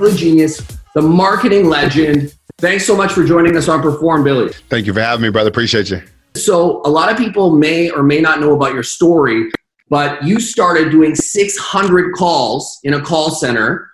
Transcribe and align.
Billy 0.00 0.16
Genius, 0.16 0.66
the 0.94 1.02
marketing 1.02 1.68
legend. 1.68 2.34
Thanks 2.58 2.86
so 2.86 2.96
much 2.96 3.12
for 3.12 3.22
joining 3.22 3.54
us 3.56 3.68
on 3.68 3.82
Perform, 3.82 4.24
Billy. 4.24 4.50
Thank 4.70 4.86
you 4.86 4.94
for 4.94 5.00
having 5.00 5.22
me, 5.22 5.30
brother. 5.30 5.50
Appreciate 5.50 5.90
you. 5.90 6.02
So, 6.34 6.80
a 6.86 6.88
lot 6.88 7.12
of 7.12 7.18
people 7.18 7.54
may 7.54 7.90
or 7.90 8.02
may 8.02 8.20
not 8.20 8.40
know 8.40 8.54
about 8.54 8.72
your 8.72 8.82
story, 8.82 9.50
but 9.90 10.22
you 10.24 10.40
started 10.40 10.90
doing 10.90 11.14
600 11.14 12.14
calls 12.14 12.78
in 12.82 12.94
a 12.94 13.00
call 13.00 13.30
center. 13.30 13.90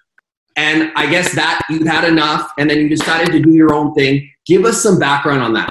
And 0.56 0.92
I 0.94 1.10
guess 1.10 1.34
that 1.34 1.62
you 1.68 1.84
had 1.84 2.04
enough, 2.08 2.50
and 2.56 2.70
then 2.70 2.78
you 2.78 2.88
decided 2.88 3.32
to 3.32 3.40
do 3.40 3.52
your 3.52 3.74
own 3.74 3.92
thing. 3.94 4.30
Give 4.46 4.64
us 4.64 4.82
some 4.82 4.98
background 4.98 5.42
on 5.42 5.54
that. 5.54 5.70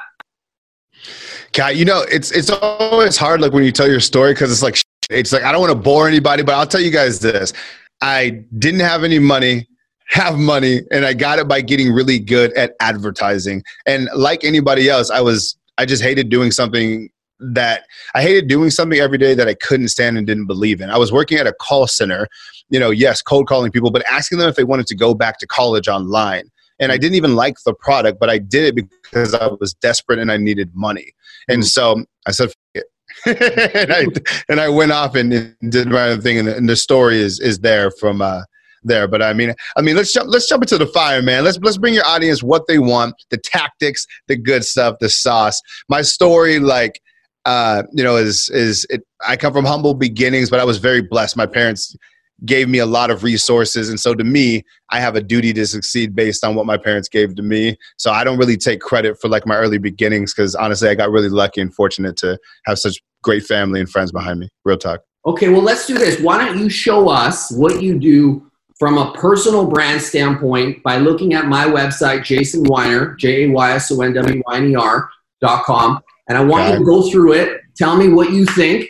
Kat, 1.53 1.77
you 1.77 1.85
know, 1.85 2.03
it's 2.11 2.31
it's 2.31 2.49
always 2.49 3.15
hard 3.15 3.39
like 3.39 3.53
when 3.53 3.63
you 3.63 3.71
tell 3.71 3.87
your 3.87 4.01
story 4.01 4.33
because 4.33 4.51
it's 4.51 4.61
like 4.61 4.81
it's 5.09 5.31
like 5.31 5.43
I 5.43 5.53
don't 5.53 5.61
want 5.61 5.71
to 5.71 5.79
bore 5.79 6.09
anybody, 6.09 6.43
but 6.43 6.55
I'll 6.55 6.67
tell 6.67 6.81
you 6.81 6.91
guys 6.91 7.19
this: 7.19 7.53
I 8.01 8.43
didn't 8.59 8.81
have 8.81 9.03
any 9.03 9.17
money, 9.17 9.67
have 10.07 10.37
money, 10.37 10.81
and 10.91 11.05
I 11.05 11.13
got 11.13 11.39
it 11.39 11.47
by 11.47 11.61
getting 11.61 11.91
really 11.91 12.19
good 12.19 12.53
at 12.53 12.73
advertising. 12.79 13.63
And 13.85 14.09
like 14.15 14.43
anybody 14.43 14.89
else, 14.89 15.09
I 15.09 15.21
was 15.21 15.57
I 15.77 15.85
just 15.85 16.03
hated 16.03 16.29
doing 16.29 16.51
something 16.51 17.09
that 17.39 17.83
I 18.13 18.21
hated 18.21 18.47
doing 18.47 18.69
something 18.69 18.99
every 18.99 19.17
day 19.17 19.33
that 19.33 19.47
I 19.47 19.55
couldn't 19.55 19.89
stand 19.89 20.17
and 20.17 20.25
didn't 20.25 20.45
believe 20.45 20.79
in. 20.81 20.89
I 20.89 20.97
was 20.97 21.11
working 21.11 21.37
at 21.37 21.47
a 21.47 21.53
call 21.53 21.87
center, 21.87 22.27
you 22.69 22.79
know, 22.79 22.91
yes, 22.91 23.21
cold 23.21 23.47
calling 23.47 23.71
people, 23.71 23.91
but 23.91 24.05
asking 24.09 24.37
them 24.37 24.47
if 24.47 24.55
they 24.55 24.63
wanted 24.63 24.87
to 24.87 24.95
go 24.95 25.13
back 25.13 25.37
to 25.39 25.47
college 25.47 25.87
online. 25.87 26.49
And 26.79 26.91
I 26.91 26.97
didn't 26.97 27.15
even 27.15 27.35
like 27.35 27.55
the 27.65 27.73
product, 27.73 28.19
but 28.19 28.29
I 28.29 28.37
did 28.37 28.65
it 28.65 28.75
because 28.75 29.33
I 29.33 29.47
was 29.59 29.73
desperate 29.73 30.19
and 30.19 30.31
I 30.31 30.37
needed 30.37 30.71
money. 30.73 31.13
And 31.47 31.63
mm. 31.63 31.65
so 31.65 32.05
I 32.25 32.31
said, 32.31 32.51
and 33.25 33.93
I 33.93 34.05
and 34.49 34.59
I 34.59 34.67
went 34.67 34.91
off 34.91 35.15
and 35.15 35.55
did 35.69 35.87
my 35.87 36.09
own 36.09 36.21
thing, 36.21 36.37
and 36.37 36.47
the, 36.47 36.57
and 36.57 36.67
the 36.67 36.75
story 36.75 37.17
is 37.17 37.39
is 37.39 37.59
there 37.59 37.89
from 37.91 38.21
uh, 38.21 38.41
there. 38.85 39.07
But 39.07 39.21
I 39.21 39.33
mean, 39.33 39.53
I 39.77 39.81
mean, 39.81 39.95
let's 39.95 40.13
jump 40.13 40.29
let's 40.29 40.47
jump 40.47 40.63
into 40.63 40.77
the 40.77 40.87
fire, 40.87 41.21
man. 41.21 41.43
Let's 41.43 41.57
let's 41.59 41.77
bring 41.77 41.93
your 41.93 42.05
audience 42.05 42.41
what 42.41 42.67
they 42.67 42.79
want, 42.79 43.15
the 43.29 43.37
tactics, 43.37 44.05
the 44.27 44.35
good 44.35 44.63
stuff, 44.63 44.97
the 44.99 45.09
sauce. 45.09 45.61
My 45.89 46.01
story, 46.01 46.59
like 46.59 47.01
uh, 47.45 47.83
you 47.91 48.03
know, 48.03 48.17
is 48.17 48.49
is 48.49 48.85
it, 48.89 49.03
I 49.27 49.37
come 49.37 49.53
from 49.53 49.65
humble 49.65 49.93
beginnings, 49.93 50.49
but 50.49 50.59
I 50.59 50.63
was 50.63 50.77
very 50.77 51.01
blessed. 51.01 51.37
My 51.37 51.45
parents 51.45 51.95
gave 52.43 52.67
me 52.67 52.79
a 52.79 52.85
lot 52.85 53.11
of 53.11 53.23
resources. 53.23 53.89
And 53.89 53.99
so 53.99 54.13
to 54.13 54.23
me, 54.23 54.63
I 54.89 54.99
have 54.99 55.15
a 55.15 55.21
duty 55.21 55.53
to 55.53 55.65
succeed 55.65 56.15
based 56.15 56.43
on 56.43 56.55
what 56.55 56.65
my 56.65 56.77
parents 56.77 57.07
gave 57.07 57.35
to 57.35 57.41
me. 57.41 57.77
So 57.97 58.11
I 58.11 58.23
don't 58.23 58.37
really 58.37 58.57
take 58.57 58.81
credit 58.81 59.17
for 59.21 59.29
like 59.29 59.47
my 59.47 59.55
early 59.55 59.77
beginnings 59.77 60.33
because 60.33 60.53
honestly, 60.53 60.89
I 60.89 60.95
got 60.95 61.11
really 61.11 61.29
lucky 61.29 61.61
and 61.61 61.73
fortunate 61.73 62.17
to 62.17 62.37
have 62.65 62.77
such 62.77 63.01
great 63.23 63.43
family 63.43 63.79
and 63.79 63.89
friends 63.89 64.11
behind 64.11 64.39
me. 64.39 64.49
Real 64.65 64.77
talk. 64.77 65.01
Okay, 65.25 65.49
well, 65.49 65.61
let's 65.61 65.87
do 65.87 65.97
this. 65.97 66.19
Why 66.19 66.37
don't 66.37 66.59
you 66.59 66.69
show 66.69 67.09
us 67.09 67.51
what 67.51 67.81
you 67.81 67.97
do 67.97 68.51
from 68.77 68.97
a 68.97 69.13
personal 69.13 69.65
brand 69.65 70.01
standpoint 70.01 70.83
by 70.83 70.97
looking 70.97 71.33
at 71.33 71.45
my 71.45 71.65
website, 71.65 72.23
Jason 72.23 72.63
Wyner, 72.65 73.17
J 73.17 73.45
A 73.45 73.49
Y 73.49 73.71
S 73.71 73.91
O 73.91 74.01
N 74.01 74.13
W 74.13 74.43
Y 74.45 74.57
N 74.57 74.71
E 74.71 74.75
R 74.75 75.09
dot 75.41 75.63
com. 75.63 76.01
And 76.27 76.37
I 76.37 76.43
want 76.43 76.73
you 76.73 76.79
to 76.79 76.85
go 76.85 77.09
through 77.09 77.33
it. 77.33 77.61
Tell 77.77 77.95
me 77.95 78.09
what 78.09 78.31
you 78.31 78.45
think 78.45 78.89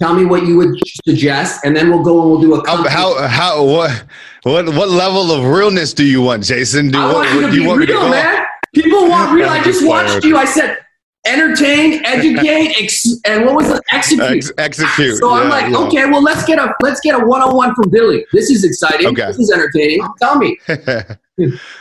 Tell 0.00 0.12
me 0.12 0.24
what 0.24 0.44
you 0.44 0.56
would 0.56 0.76
suggest, 1.06 1.64
and 1.64 1.74
then 1.74 1.88
we'll 1.88 2.02
go 2.02 2.20
and 2.20 2.30
we'll 2.30 2.40
do 2.40 2.54
a. 2.54 2.68
How, 2.68 2.88
how, 2.88 3.28
how 3.28 3.64
what 3.64 4.04
what 4.42 4.66
what 4.74 4.88
level 4.88 5.30
of 5.30 5.44
realness 5.44 5.94
do 5.94 6.04
you 6.04 6.20
want, 6.20 6.42
Jason? 6.42 6.90
Do, 6.90 6.98
I 6.98 7.12
want 7.12 7.16
what, 7.16 7.34
you 7.34 7.40
to 7.42 7.52
be 7.52 7.62
you 7.62 7.74
real, 7.76 8.08
man. 8.10 8.44
People 8.74 9.08
want 9.08 9.32
real. 9.32 9.48
I 9.48 9.62
just 9.64 9.86
watched 9.86 10.24
you. 10.24 10.36
I 10.36 10.46
said 10.46 10.78
entertain, 11.26 12.04
educate, 12.04 12.74
ex- 12.80 13.20
and 13.24 13.44
what 13.44 13.54
was 13.54 13.70
it? 13.70 13.82
Execute. 13.90 14.30
Ex- 14.30 14.52
execute. 14.58 15.16
So 15.16 15.34
yeah, 15.34 15.42
I'm 15.42 15.48
like, 15.48 15.70
yeah. 15.70 15.78
okay, 15.78 16.04
well, 16.06 16.22
let's 16.22 16.44
get 16.44 16.58
a 16.58 16.74
let's 16.82 17.00
get 17.00 17.14
a 17.14 17.24
one 17.24 17.42
on 17.42 17.54
one 17.54 17.74
from 17.74 17.90
Billy. 17.90 18.24
This 18.32 18.50
is 18.50 18.64
exciting. 18.64 19.08
Okay. 19.08 19.26
This 19.26 19.38
is 19.38 19.50
entertaining. 19.50 20.06
Tell 20.20 20.38
me. 20.38 20.58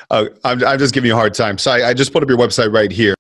oh, 0.10 0.30
I'm, 0.44 0.64
I'm 0.64 0.80
just 0.80 0.94
giving 0.94 1.08
you 1.08 1.14
a 1.14 1.18
hard 1.18 1.34
time. 1.34 1.58
So 1.58 1.72
I, 1.72 1.90
I 1.90 1.94
just 1.94 2.12
put 2.12 2.24
up 2.24 2.30
your 2.30 2.38
website 2.38 2.74
right 2.74 2.92
here. 2.92 3.16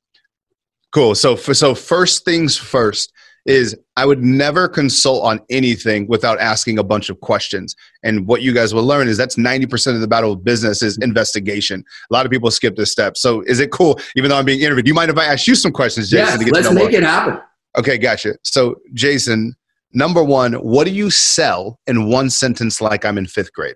Cool. 0.91 1.15
So 1.15 1.35
for, 1.35 1.53
so 1.53 1.73
first 1.73 2.25
things 2.25 2.57
first 2.57 3.12
is 3.45 3.75
I 3.97 4.05
would 4.05 4.23
never 4.23 4.67
consult 4.67 5.23
on 5.23 5.41
anything 5.49 6.07
without 6.07 6.39
asking 6.39 6.79
a 6.79 6.83
bunch 6.83 7.09
of 7.09 7.19
questions. 7.19 7.75
And 8.03 8.25
what 8.25 8.41
you 8.41 8.53
guys 8.53 8.73
will 8.73 8.85
learn 8.85 9.07
is 9.07 9.17
that's 9.17 9.35
90% 9.35 9.95
of 9.95 10.01
the 10.01 10.07
battle 10.07 10.31
of 10.31 10.43
business 10.43 10.81
is 10.81 10.97
investigation. 10.99 11.83
A 12.09 12.13
lot 12.13 12.25
of 12.25 12.31
people 12.31 12.49
skip 12.51 12.75
this 12.75 12.91
step. 12.91 13.17
So 13.17 13.41
is 13.41 13.59
it 13.59 13.71
cool, 13.71 13.99
even 14.15 14.29
though 14.29 14.37
I'm 14.37 14.45
being 14.45 14.61
interviewed? 14.61 14.85
Do 14.85 14.89
you 14.89 14.95
mind 14.95 15.11
if 15.11 15.17
I 15.17 15.25
ask 15.25 15.45
you 15.47 15.55
some 15.55 15.73
questions, 15.73 16.09
Jason? 16.09 16.25
Yes, 16.25 16.39
to 16.39 16.45
get 16.45 16.53
let's 16.53 16.71
make 16.71 16.91
more? 16.91 16.91
it 16.91 17.03
happen. 17.03 17.39
Okay, 17.77 17.97
gotcha. 17.97 18.35
So 18.43 18.75
Jason, 18.93 19.55
number 19.91 20.23
one, 20.23 20.53
what 20.53 20.85
do 20.85 20.93
you 20.93 21.09
sell 21.09 21.79
in 21.87 22.09
one 22.09 22.29
sentence 22.29 22.79
like 22.79 23.03
I'm 23.03 23.17
in 23.17 23.27
fifth 23.27 23.51
grade? 23.53 23.75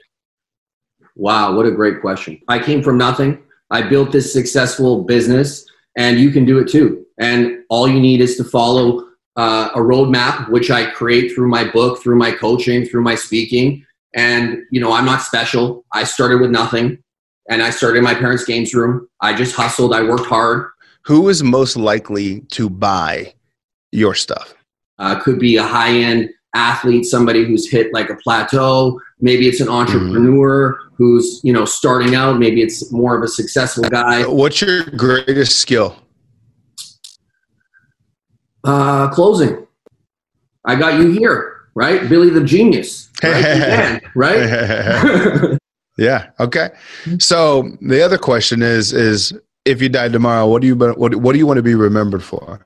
Wow, 1.15 1.55
what 1.55 1.65
a 1.65 1.71
great 1.71 1.99
question. 1.99 2.39
I 2.47 2.59
came 2.59 2.83
from 2.83 2.97
nothing. 2.97 3.43
I 3.71 3.81
built 3.81 4.11
this 4.11 4.31
successful 4.31 5.03
business 5.03 5.65
and 5.97 6.19
you 6.19 6.31
can 6.31 6.45
do 6.45 6.59
it 6.59 6.69
too. 6.69 7.05
And 7.19 7.63
all 7.69 7.87
you 7.87 7.99
need 7.99 8.21
is 8.21 8.37
to 8.37 8.43
follow 8.43 9.06
uh, 9.37 9.69
a 9.75 9.79
roadmap 9.79 10.49
which 10.49 10.69
I 10.71 10.89
create 10.89 11.33
through 11.33 11.47
my 11.47 11.63
book, 11.63 12.01
through 12.01 12.17
my 12.17 12.31
coaching, 12.31 12.85
through 12.85 13.03
my 13.03 13.15
speaking. 13.15 13.85
And 14.13 14.63
you 14.71 14.81
know, 14.81 14.91
I'm 14.91 15.05
not 15.05 15.21
special. 15.21 15.85
I 15.93 16.03
started 16.03 16.41
with 16.41 16.49
nothing, 16.49 16.97
and 17.49 17.61
I 17.61 17.69
started 17.69 17.99
in 17.99 18.03
my 18.03 18.15
parents' 18.15 18.45
games 18.45 18.73
room. 18.73 19.07
I 19.21 19.35
just 19.35 19.55
hustled. 19.55 19.93
I 19.93 20.01
worked 20.01 20.25
hard. 20.25 20.69
Who 21.03 21.29
is 21.29 21.43
most 21.43 21.77
likely 21.77 22.41
to 22.51 22.69
buy 22.69 23.33
your 23.91 24.15
stuff? 24.15 24.55
Uh, 24.99 25.19
could 25.19 25.39
be 25.39 25.57
a 25.57 25.63
high-end 25.63 26.29
athlete, 26.55 27.05
somebody 27.05 27.45
who's 27.45 27.69
hit 27.69 27.93
like 27.93 28.09
a 28.09 28.15
plateau. 28.15 28.99
Maybe 29.19 29.47
it's 29.47 29.61
an 29.61 29.69
entrepreneur 29.69 30.73
mm-hmm. 30.73 30.95
who's 30.95 31.41
you 31.43 31.53
know 31.53 31.65
starting 31.65 32.15
out. 32.15 32.39
Maybe 32.39 32.63
it's 32.63 32.91
more 32.91 33.15
of 33.15 33.21
a 33.21 33.27
successful 33.27 33.83
guy. 33.83 34.25
What's 34.25 34.61
your 34.61 34.85
greatest 34.85 35.59
skill? 35.59 35.95
Uh, 38.63 39.09
closing. 39.09 39.65
I 40.65 40.75
got 40.75 40.99
you 40.99 41.11
here, 41.11 41.69
right? 41.75 42.07
Billy 42.09 42.29
the 42.29 42.43
genius, 42.43 43.09
right? 43.23 44.01
right? 44.15 45.57
yeah. 45.97 46.29
Okay. 46.39 46.69
So 47.19 47.69
the 47.81 48.01
other 48.01 48.17
question 48.17 48.61
is: 48.61 48.91
is 48.91 49.33
if 49.65 49.81
you 49.81 49.89
died 49.89 50.11
tomorrow, 50.11 50.47
what 50.47 50.61
do 50.61 50.67
you 50.67 50.75
what 50.75 51.15
what 51.15 51.33
do 51.33 51.39
you 51.39 51.47
want 51.47 51.57
to 51.57 51.63
be 51.63 51.75
remembered 51.75 52.23
for? 52.23 52.65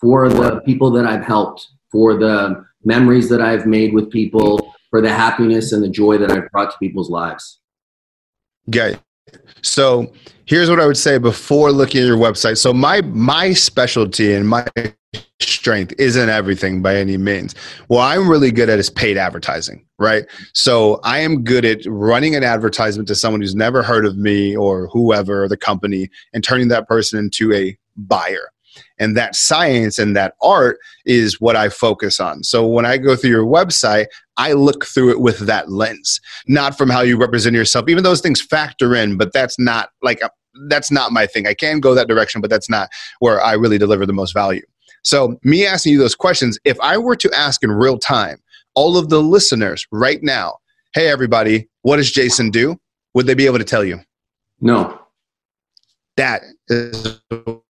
For 0.00 0.28
the 0.28 0.60
people 0.66 0.90
that 0.92 1.06
I've 1.06 1.24
helped, 1.24 1.68
for 1.90 2.16
the 2.18 2.64
memories 2.84 3.28
that 3.28 3.40
I've 3.40 3.66
made 3.66 3.94
with 3.94 4.10
people, 4.10 4.74
for 4.90 5.00
the 5.00 5.10
happiness 5.10 5.72
and 5.72 5.82
the 5.82 5.88
joy 5.88 6.18
that 6.18 6.30
I've 6.30 6.50
brought 6.50 6.70
to 6.70 6.78
people's 6.78 7.10
lives. 7.10 7.60
Okay. 8.68 8.98
So 9.62 10.12
here's 10.44 10.70
what 10.70 10.80
I 10.80 10.86
would 10.86 10.96
say 10.96 11.18
before 11.18 11.72
looking 11.72 12.00
at 12.00 12.06
your 12.06 12.16
website. 12.16 12.58
So 12.58 12.72
my 12.72 13.02
my 13.02 13.52
specialty 13.52 14.32
and 14.34 14.48
my 14.48 14.66
strength 15.40 15.92
isn't 15.98 16.28
everything 16.28 16.82
by 16.82 16.96
any 16.96 17.16
means. 17.16 17.54
What 17.88 18.02
I'm 18.02 18.28
really 18.28 18.50
good 18.50 18.68
at 18.68 18.78
is 18.78 18.88
paid 18.88 19.16
advertising, 19.16 19.84
right? 19.98 20.24
So 20.54 21.00
I 21.04 21.18
am 21.18 21.44
good 21.44 21.64
at 21.64 21.80
running 21.86 22.34
an 22.34 22.44
advertisement 22.44 23.08
to 23.08 23.14
someone 23.14 23.40
who's 23.40 23.54
never 23.54 23.82
heard 23.82 24.06
of 24.06 24.16
me 24.16 24.56
or 24.56 24.88
whoever 24.88 25.44
or 25.44 25.48
the 25.48 25.56
company 25.56 26.08
and 26.32 26.42
turning 26.42 26.68
that 26.68 26.88
person 26.88 27.18
into 27.18 27.52
a 27.52 27.76
buyer. 27.96 28.50
And 28.98 29.16
that 29.16 29.34
science 29.34 29.98
and 29.98 30.14
that 30.16 30.34
art 30.42 30.78
is 31.04 31.40
what 31.40 31.56
I 31.56 31.68
focus 31.68 32.20
on. 32.20 32.42
So 32.42 32.66
when 32.66 32.84
I 32.84 32.98
go 32.98 33.16
through 33.16 33.30
your 33.30 33.46
website, 33.46 34.06
I 34.36 34.52
look 34.52 34.84
through 34.84 35.10
it 35.10 35.20
with 35.20 35.40
that 35.40 35.70
lens, 35.70 36.20
not 36.46 36.76
from 36.76 36.90
how 36.90 37.00
you 37.00 37.16
represent 37.16 37.56
yourself. 37.56 37.88
Even 37.88 38.04
those 38.04 38.20
things 38.20 38.40
factor 38.40 38.94
in, 38.94 39.16
but 39.16 39.32
that's 39.32 39.58
not 39.58 39.90
like 40.02 40.20
a, 40.20 40.30
that's 40.68 40.90
not 40.90 41.12
my 41.12 41.26
thing. 41.26 41.46
I 41.46 41.54
can 41.54 41.80
go 41.80 41.94
that 41.94 42.08
direction, 42.08 42.40
but 42.40 42.50
that's 42.50 42.68
not 42.68 42.88
where 43.20 43.40
I 43.40 43.52
really 43.52 43.78
deliver 43.78 44.06
the 44.06 44.12
most 44.12 44.32
value. 44.32 44.62
So, 45.06 45.38
me 45.44 45.64
asking 45.64 45.92
you 45.92 46.00
those 46.00 46.16
questions, 46.16 46.58
if 46.64 46.76
I 46.80 46.98
were 46.98 47.14
to 47.14 47.30
ask 47.32 47.62
in 47.62 47.70
real 47.70 47.96
time, 47.96 48.42
all 48.74 48.96
of 48.96 49.08
the 49.08 49.22
listeners 49.22 49.86
right 49.92 50.20
now, 50.20 50.56
hey, 50.94 51.06
everybody, 51.06 51.68
what 51.82 51.98
does 51.98 52.10
Jason 52.10 52.50
do? 52.50 52.76
Would 53.14 53.26
they 53.26 53.34
be 53.34 53.46
able 53.46 53.58
to 53.58 53.64
tell 53.64 53.84
you? 53.84 54.00
No. 54.60 55.00
That 56.16 56.42
is 56.66 57.20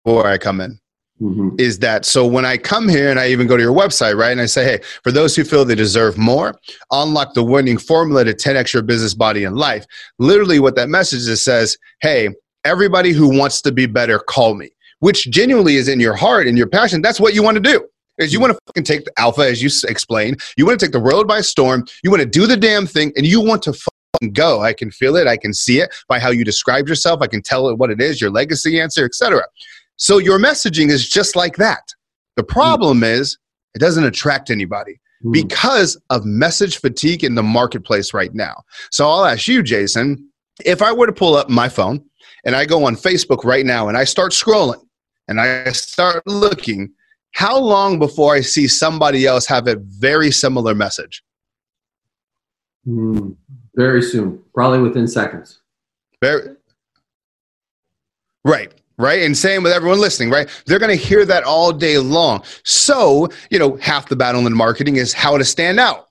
where 0.04 0.28
I 0.28 0.38
come 0.38 0.62
in. 0.62 0.80
Mm-hmm. 1.22 1.50
Is 1.60 1.80
that 1.80 2.06
so? 2.06 2.26
When 2.26 2.46
I 2.46 2.56
come 2.56 2.88
here 2.88 3.10
and 3.10 3.20
I 3.20 3.28
even 3.28 3.48
go 3.48 3.58
to 3.58 3.64
your 3.64 3.76
website, 3.76 4.16
right, 4.16 4.32
and 4.32 4.40
I 4.40 4.46
say, 4.46 4.64
hey, 4.64 4.80
for 5.04 5.12
those 5.12 5.36
who 5.36 5.44
feel 5.44 5.66
they 5.66 5.76
deserve 5.76 6.18
more, 6.18 6.56
unlock 6.92 7.34
the 7.34 7.44
winning 7.44 7.78
formula 7.78 8.24
to 8.24 8.34
10x 8.34 8.74
your 8.74 8.82
business, 8.82 9.14
body, 9.14 9.44
and 9.44 9.58
life. 9.58 9.86
Literally, 10.20 10.60
what 10.60 10.78
that 10.78 10.88
message 10.88 11.28
is 11.28 11.44
says, 11.44 11.78
hey, 12.00 12.30
everybody 12.64 13.12
who 13.12 13.38
wants 13.38 13.62
to 13.64 13.74
be 13.74 13.88
better, 13.88 14.20
call 14.20 14.56
me 14.56 14.72
which 15.00 15.30
genuinely 15.30 15.76
is 15.76 15.88
in 15.88 16.00
your 16.00 16.16
heart 16.16 16.48
and 16.48 16.58
your 16.58 16.68
passion, 16.68 17.02
that's 17.02 17.20
what 17.20 17.34
you 17.34 17.44
want 17.44 17.56
to 17.56 17.62
do. 17.62 17.88
Is 18.18 18.32
you 18.32 18.40
want 18.40 18.54
to 18.54 18.60
fucking 18.68 18.86
take 18.86 19.04
the 19.04 19.12
alpha, 19.18 19.42
as 19.42 19.62
you 19.62 19.70
explained. 19.90 20.42
You 20.56 20.66
want 20.66 20.80
to 20.80 20.86
take 20.86 20.94
the 20.94 21.02
world 21.02 21.28
by 21.28 21.42
storm. 21.42 21.86
You 22.02 22.10
want 22.10 22.22
to 22.22 22.30
do 22.30 22.48
the 22.48 22.56
damn 22.56 22.88
thing, 22.88 23.12
and 23.18 23.26
you 23.26 23.42
want 23.42 23.62
to 23.64 23.74
fucking 23.74 24.32
go. 24.32 24.62
I 24.62 24.72
can 24.72 24.90
feel 24.90 25.18
it. 25.18 25.28
I 25.28 25.36
can 25.36 25.54
see 25.54 25.80
it 25.80 25.94
by 26.08 26.20
how 26.20 26.30
you 26.30 26.46
describe 26.46 26.88
yourself. 26.88 27.22
I 27.22 27.28
can 27.28 27.42
tell 27.42 27.68
it 27.68 27.78
what 27.78 27.92
it 27.92 28.00
is, 28.00 28.22
your 28.22 28.30
legacy 28.30 28.80
answer, 28.80 29.04
etc. 29.04 29.44
So 29.98 30.18
your 30.18 30.40
messaging 30.40 30.90
is 30.90 31.10
just 31.10 31.36
like 31.36 31.58
that. 31.58 31.94
The 32.38 32.44
problem 32.44 33.02
mm. 33.02 33.10
is 33.10 33.38
it 33.74 33.80
doesn't 33.80 34.06
attract 34.06 34.50
anybody 34.50 35.00
mm. 35.26 35.34
because 35.34 36.00
of 36.10 36.26
message 36.26 36.78
fatigue 36.80 37.24
in 37.24 37.36
the 37.36 37.44
marketplace 37.44 38.14
right 38.14 38.34
now. 38.34 38.64
So 38.92 39.10
I'll 39.10 39.26
ask 39.26 39.48
you, 39.48 39.62
Jason, 39.62 40.30
If 40.64 40.82
I 40.82 40.94
were 40.94 41.06
to 41.06 41.14
pull 41.14 41.36
up 41.36 41.50
my 41.50 41.68
phone 41.68 42.04
and 42.46 42.56
I 42.56 42.66
go 42.66 42.86
on 42.86 42.96
Facebook 42.96 43.44
right 43.44 43.66
now 43.66 43.90
and 43.90 43.98
I 43.98 44.06
start 44.06 44.32
scrolling 44.32 44.85
and 45.28 45.40
I 45.40 45.72
start 45.72 46.26
looking, 46.26 46.92
how 47.32 47.58
long 47.58 48.00
before 48.00 48.36
I 48.36 48.42
see 48.42 48.68
somebody 48.68 49.26
else 49.26 49.46
have 49.48 49.68
a 49.68 49.76
very 49.76 50.32
similar 50.32 50.74
message? 50.74 51.24
Mm, 52.88 53.36
very 53.76 54.02
soon, 54.02 54.42
probably 54.54 54.80
within 54.80 55.08
seconds. 55.08 55.62
Very, 56.22 56.56
right 58.44 58.72
right? 58.98 59.24
And 59.24 59.38
same 59.38 59.64
with 59.64 59.72
everyone 59.72 60.00
listening, 60.00 60.30
right? 60.30 60.50
They're 60.66 60.80
going 60.80 60.98
to 60.98 61.04
hear 61.04 61.26
that 61.26 61.44
all 61.44 61.72
day 61.72 61.98
long. 61.98 62.44
So, 62.64 63.30
you 63.50 63.60
know, 63.60 63.76
half 63.78 64.08
the 64.10 64.16
battle 64.16 64.46
in 64.48 64.54
marketing 64.54 64.96
is 64.96 65.14
how 65.14 65.38
to 65.38 65.44
stand 65.44 65.80
out. 65.80 66.05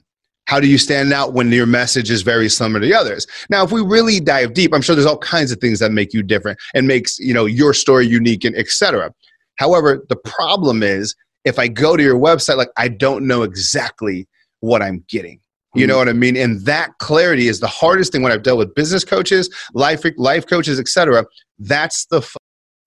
How 0.46 0.60
do 0.60 0.68
you 0.68 0.78
stand 0.78 1.12
out 1.12 1.32
when 1.32 1.50
your 1.50 1.66
message 1.66 2.10
is 2.10 2.22
very 2.22 2.48
similar 2.48 2.80
to 2.80 2.86
the 2.86 2.94
others? 2.94 3.26
Now, 3.48 3.64
if 3.64 3.72
we 3.72 3.80
really 3.82 4.20
dive 4.20 4.52
deep, 4.52 4.74
I'm 4.74 4.82
sure 4.82 4.94
there's 4.94 5.06
all 5.06 5.18
kinds 5.18 5.52
of 5.52 5.58
things 5.58 5.78
that 5.78 5.90
make 5.90 6.12
you 6.12 6.22
different 6.22 6.58
and 6.74 6.86
makes, 6.86 7.18
you 7.18 7.32
know, 7.32 7.46
your 7.46 7.72
story 7.72 8.06
unique 8.06 8.44
and 8.44 8.54
etc. 8.56 9.12
However, 9.56 10.04
the 10.08 10.16
problem 10.16 10.82
is 10.82 11.14
if 11.44 11.58
I 11.58 11.68
go 11.68 11.96
to 11.96 12.02
your 12.02 12.18
website, 12.18 12.56
like 12.56 12.70
I 12.76 12.88
don't 12.88 13.26
know 13.26 13.42
exactly 13.42 14.28
what 14.60 14.82
I'm 14.82 15.04
getting. 15.08 15.40
You 15.74 15.86
know 15.86 15.94
mm-hmm. 15.94 15.98
what 15.98 16.08
I 16.08 16.12
mean? 16.12 16.36
And 16.36 16.60
that 16.66 16.96
clarity 16.98 17.48
is 17.48 17.58
the 17.58 17.66
hardest 17.66 18.12
thing 18.12 18.22
when 18.22 18.30
I've 18.30 18.44
dealt 18.44 18.58
with 18.58 18.74
business 18.74 19.04
coaches, 19.04 19.50
life 19.72 20.04
life 20.16 20.46
coaches, 20.46 20.78
etc. 20.78 21.24
That's 21.58 22.06
the 22.06 22.22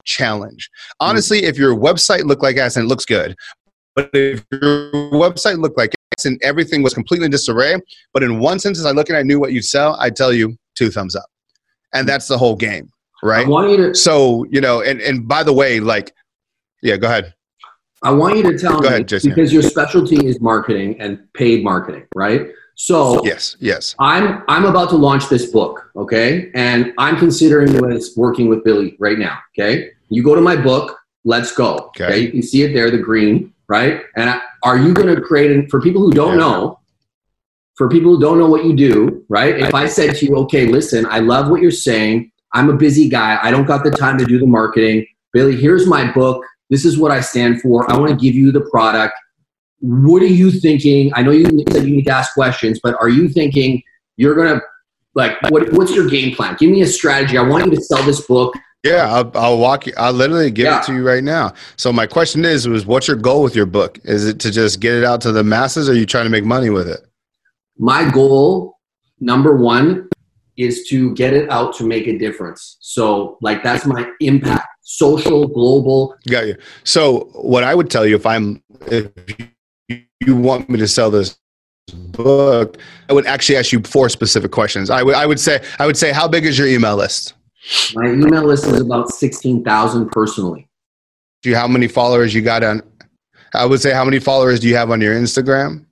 challenge. 0.05 0.69
Honestly, 0.99 1.43
if 1.43 1.57
your 1.57 1.75
website 1.75 2.23
looked 2.23 2.43
like 2.43 2.55
ass 2.55 2.77
and 2.77 2.85
it 2.85 2.87
looks 2.87 3.03
good, 3.03 3.35
but 3.93 4.09
if 4.13 4.45
your 4.51 4.91
website 5.11 5.59
looked 5.59 5.77
like 5.77 5.93
and 6.25 6.41
everything 6.43 6.83
was 6.83 6.93
completely 6.93 7.25
in 7.25 7.31
disarray, 7.31 7.75
but 8.13 8.23
in 8.23 8.39
one 8.39 8.59
sentence 8.59 8.85
I 8.85 8.91
look 8.91 9.09
and 9.09 9.17
I 9.17 9.23
knew 9.23 9.39
what 9.39 9.53
you'd 9.53 9.65
sell, 9.65 9.95
I'd 9.99 10.15
tell 10.15 10.33
you 10.33 10.57
two 10.75 10.89
thumbs 10.89 11.15
up. 11.15 11.25
And 11.93 12.07
that's 12.07 12.27
the 12.27 12.37
whole 12.37 12.55
game, 12.55 12.89
right? 13.23 13.45
I 13.45 13.49
want 13.49 13.69
you 13.71 13.77
to, 13.77 13.95
so, 13.95 14.45
you 14.49 14.61
know, 14.61 14.81
and, 14.81 14.99
and 15.01 15.27
by 15.27 15.43
the 15.43 15.53
way, 15.53 15.79
like, 15.79 16.13
yeah, 16.81 16.97
go 16.97 17.07
ahead. 17.07 17.33
I 18.03 18.11
want 18.11 18.37
you 18.37 18.43
to 18.43 18.57
tell 18.57 18.73
go 18.73 18.81
me 18.81 18.87
ahead, 18.87 19.07
Jason. 19.07 19.31
because 19.31 19.51
your 19.51 19.63
specialty 19.63 20.27
is 20.27 20.39
marketing 20.39 20.99
and 20.99 21.19
paid 21.33 21.63
marketing, 21.63 22.05
right? 22.15 22.47
So 22.75 23.25
yes, 23.25 23.57
yes. 23.59 23.95
I'm 23.97 24.43
I'm 24.47 24.65
about 24.65 24.89
to 24.89 24.97
launch 24.97 25.29
this 25.29 25.47
book, 25.47 25.89
okay? 25.95 26.51
And 26.53 26.93
I'm 26.99 27.17
considering 27.17 27.73
working 28.15 28.49
with 28.49 28.63
Billy 28.63 28.95
right 28.99 29.17
now, 29.17 29.39
okay? 29.57 29.89
You 30.09 30.21
go 30.21 30.35
to 30.35 30.41
my 30.41 30.55
book, 30.55 30.95
let's 31.27 31.51
go. 31.51 31.75
Okay. 31.89 32.05
okay? 32.05 32.19
You 32.19 32.31
can 32.31 32.41
see 32.41 32.63
it 32.63 32.73
there, 32.73 32.89
the 32.89 32.97
green, 32.97 33.53
right? 33.67 34.01
And 34.15 34.41
are 34.63 34.77
you 34.77 34.93
going 34.93 35.13
to 35.13 35.21
create, 35.21 35.69
for 35.69 35.81
people 35.81 36.01
who 36.01 36.11
don't 36.11 36.39
yeah. 36.39 36.45
know, 36.45 36.79
for 37.75 37.89
people 37.89 38.15
who 38.15 38.21
don't 38.21 38.39
know 38.39 38.49
what 38.49 38.65
you 38.65 38.75
do, 38.75 39.25
right? 39.29 39.59
If 39.59 39.75
I 39.75 39.85
said 39.87 40.15
to 40.15 40.25
you, 40.25 40.35
okay, 40.37 40.65
listen, 40.65 41.05
I 41.05 41.19
love 41.19 41.49
what 41.49 41.61
you're 41.61 41.69
saying. 41.69 42.31
I'm 42.53 42.69
a 42.69 42.77
busy 42.77 43.09
guy. 43.09 43.37
I 43.43 43.51
don't 43.51 43.65
got 43.65 43.83
the 43.83 43.91
time 43.91 44.17
to 44.17 44.25
do 44.25 44.39
the 44.39 44.47
marketing. 44.47 45.05
Billy, 45.33 45.55
here's 45.55 45.85
my 45.85 46.11
book. 46.13 46.43
This 46.69 46.85
is 46.85 46.97
what 46.97 47.11
I 47.11 47.19
stand 47.19 47.61
for. 47.61 47.89
I 47.91 47.97
want 47.97 48.09
to 48.09 48.17
give 48.17 48.33
you 48.33 48.51
the 48.51 48.61
product. 48.71 49.13
What 49.79 50.23
are 50.23 50.33
you 50.41 50.49
thinking? 50.49 51.11
I 51.13 51.21
know 51.21 51.31
you 51.31 51.45
said 51.69 51.85
you 51.85 51.95
need 51.97 52.05
to 52.05 52.13
ask 52.13 52.33
questions, 52.33 52.79
but 52.81 52.95
are 52.99 53.09
you 53.09 53.27
thinking 53.27 53.83
you're 54.15 54.33
going 54.33 54.57
to, 54.57 54.61
like, 55.13 55.33
what, 55.49 55.71
what's 55.73 55.93
your 55.93 56.07
game 56.07 56.33
plan? 56.35 56.55
Give 56.57 56.71
me 56.71 56.81
a 56.81 56.87
strategy. 56.87 57.37
I 57.37 57.41
want 57.41 57.65
you 57.65 57.71
to 57.71 57.81
sell 57.81 58.01
this 58.03 58.21
book 58.25 58.55
yeah, 58.83 59.13
I'll, 59.13 59.31
I'll, 59.35 59.57
walk 59.57 59.87
you. 59.87 59.93
I'll 59.97 60.13
literally 60.13 60.51
give 60.51 60.65
yeah. 60.65 60.79
it 60.79 60.85
to 60.85 60.93
you 60.93 61.05
right 61.05 61.23
now. 61.23 61.53
So 61.75 61.91
my 61.91 62.07
question 62.07 62.45
is: 62.45 62.67
was 62.67 62.85
what's 62.85 63.07
your 63.07 63.17
goal 63.17 63.43
with 63.43 63.55
your 63.55 63.65
book? 63.65 63.99
Is 64.03 64.25
it 64.25 64.39
to 64.41 64.51
just 64.51 64.79
get 64.79 64.93
it 64.93 65.03
out 65.03 65.21
to 65.21 65.31
the 65.31 65.43
masses, 65.43 65.89
or 65.89 65.93
are 65.93 65.95
you 65.95 66.05
trying 66.05 66.25
to 66.25 66.29
make 66.29 66.45
money 66.45 66.69
with 66.69 66.87
it? 66.87 67.01
My 67.77 68.09
goal, 68.09 68.77
number 69.19 69.55
one, 69.57 70.09
is 70.57 70.87
to 70.89 71.13
get 71.15 71.33
it 71.33 71.49
out 71.49 71.75
to 71.75 71.85
make 71.85 72.07
a 72.07 72.17
difference. 72.17 72.77
So, 72.79 73.37
like, 73.41 73.63
that's 73.63 73.85
my 73.85 74.09
impact, 74.19 74.67
social, 74.81 75.47
global. 75.47 76.15
Got 76.27 76.47
you. 76.47 76.57
So, 76.83 77.29
what 77.33 77.63
I 77.63 77.75
would 77.75 77.89
tell 77.89 78.05
you 78.05 78.15
if 78.15 78.25
I'm 78.25 78.63
if 78.87 79.11
you 80.19 80.35
want 80.35 80.69
me 80.69 80.77
to 80.79 80.87
sell 80.87 81.09
this 81.11 81.37
book, 81.93 82.77
I 83.09 83.13
would 83.13 83.25
actually 83.25 83.57
ask 83.57 83.71
you 83.71 83.81
four 83.81 84.09
specific 84.09 84.51
questions. 84.51 84.89
I 84.89 85.03
would 85.03 85.15
I 85.15 85.25
would 85.25 85.39
say 85.39 85.63
I 85.79 85.85
would 85.85 85.97
say 85.97 86.11
how 86.11 86.27
big 86.27 86.45
is 86.45 86.57
your 86.57 86.67
email 86.67 86.95
list? 86.95 87.33
My 87.95 88.11
email 88.11 88.43
list 88.43 88.65
is 88.65 88.79
about 88.79 89.09
16,000 89.09 90.09
personally. 90.09 90.67
Do 91.41 91.49
you 91.49 91.55
how 91.55 91.67
many 91.67 91.87
followers 91.87 92.33
you 92.33 92.41
got 92.41 92.63
on 92.63 92.81
I 93.53 93.65
would 93.65 93.81
say 93.81 93.93
how 93.93 94.05
many 94.05 94.19
followers 94.19 94.59
do 94.59 94.67
you 94.67 94.75
have 94.75 94.91
on 94.91 95.01
your 95.01 95.15
Instagram? 95.15 95.85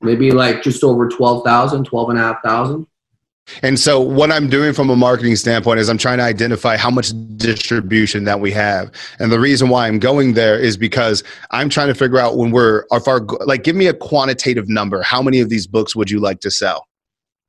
Maybe 0.00 0.30
like 0.30 0.62
just 0.62 0.84
over 0.84 1.08
12,000, 1.08 1.84
12 1.84 2.10
and 2.10 2.18
a 2.18 2.22
half 2.22 2.42
thousand. 2.42 2.86
And 3.62 3.80
so 3.80 3.98
what 3.98 4.30
I'm 4.30 4.50
doing 4.50 4.74
from 4.74 4.90
a 4.90 4.96
marketing 4.96 5.34
standpoint 5.36 5.80
is 5.80 5.88
I'm 5.88 5.96
trying 5.96 6.18
to 6.18 6.24
identify 6.24 6.76
how 6.76 6.90
much 6.90 7.12
distribution 7.36 8.24
that 8.24 8.40
we 8.40 8.52
have. 8.52 8.90
And 9.18 9.32
the 9.32 9.40
reason 9.40 9.70
why 9.70 9.88
I'm 9.88 9.98
going 9.98 10.34
there 10.34 10.58
is 10.58 10.76
because 10.76 11.24
I'm 11.50 11.70
trying 11.70 11.88
to 11.88 11.94
figure 11.94 12.18
out 12.18 12.36
when 12.36 12.50
we're 12.50 12.84
if 12.92 13.08
our 13.08 13.20
like 13.46 13.64
give 13.64 13.74
me 13.74 13.86
a 13.86 13.94
quantitative 13.94 14.68
number. 14.68 15.02
How 15.02 15.22
many 15.22 15.40
of 15.40 15.48
these 15.48 15.66
books 15.66 15.96
would 15.96 16.10
you 16.10 16.20
like 16.20 16.40
to 16.40 16.50
sell? 16.50 16.86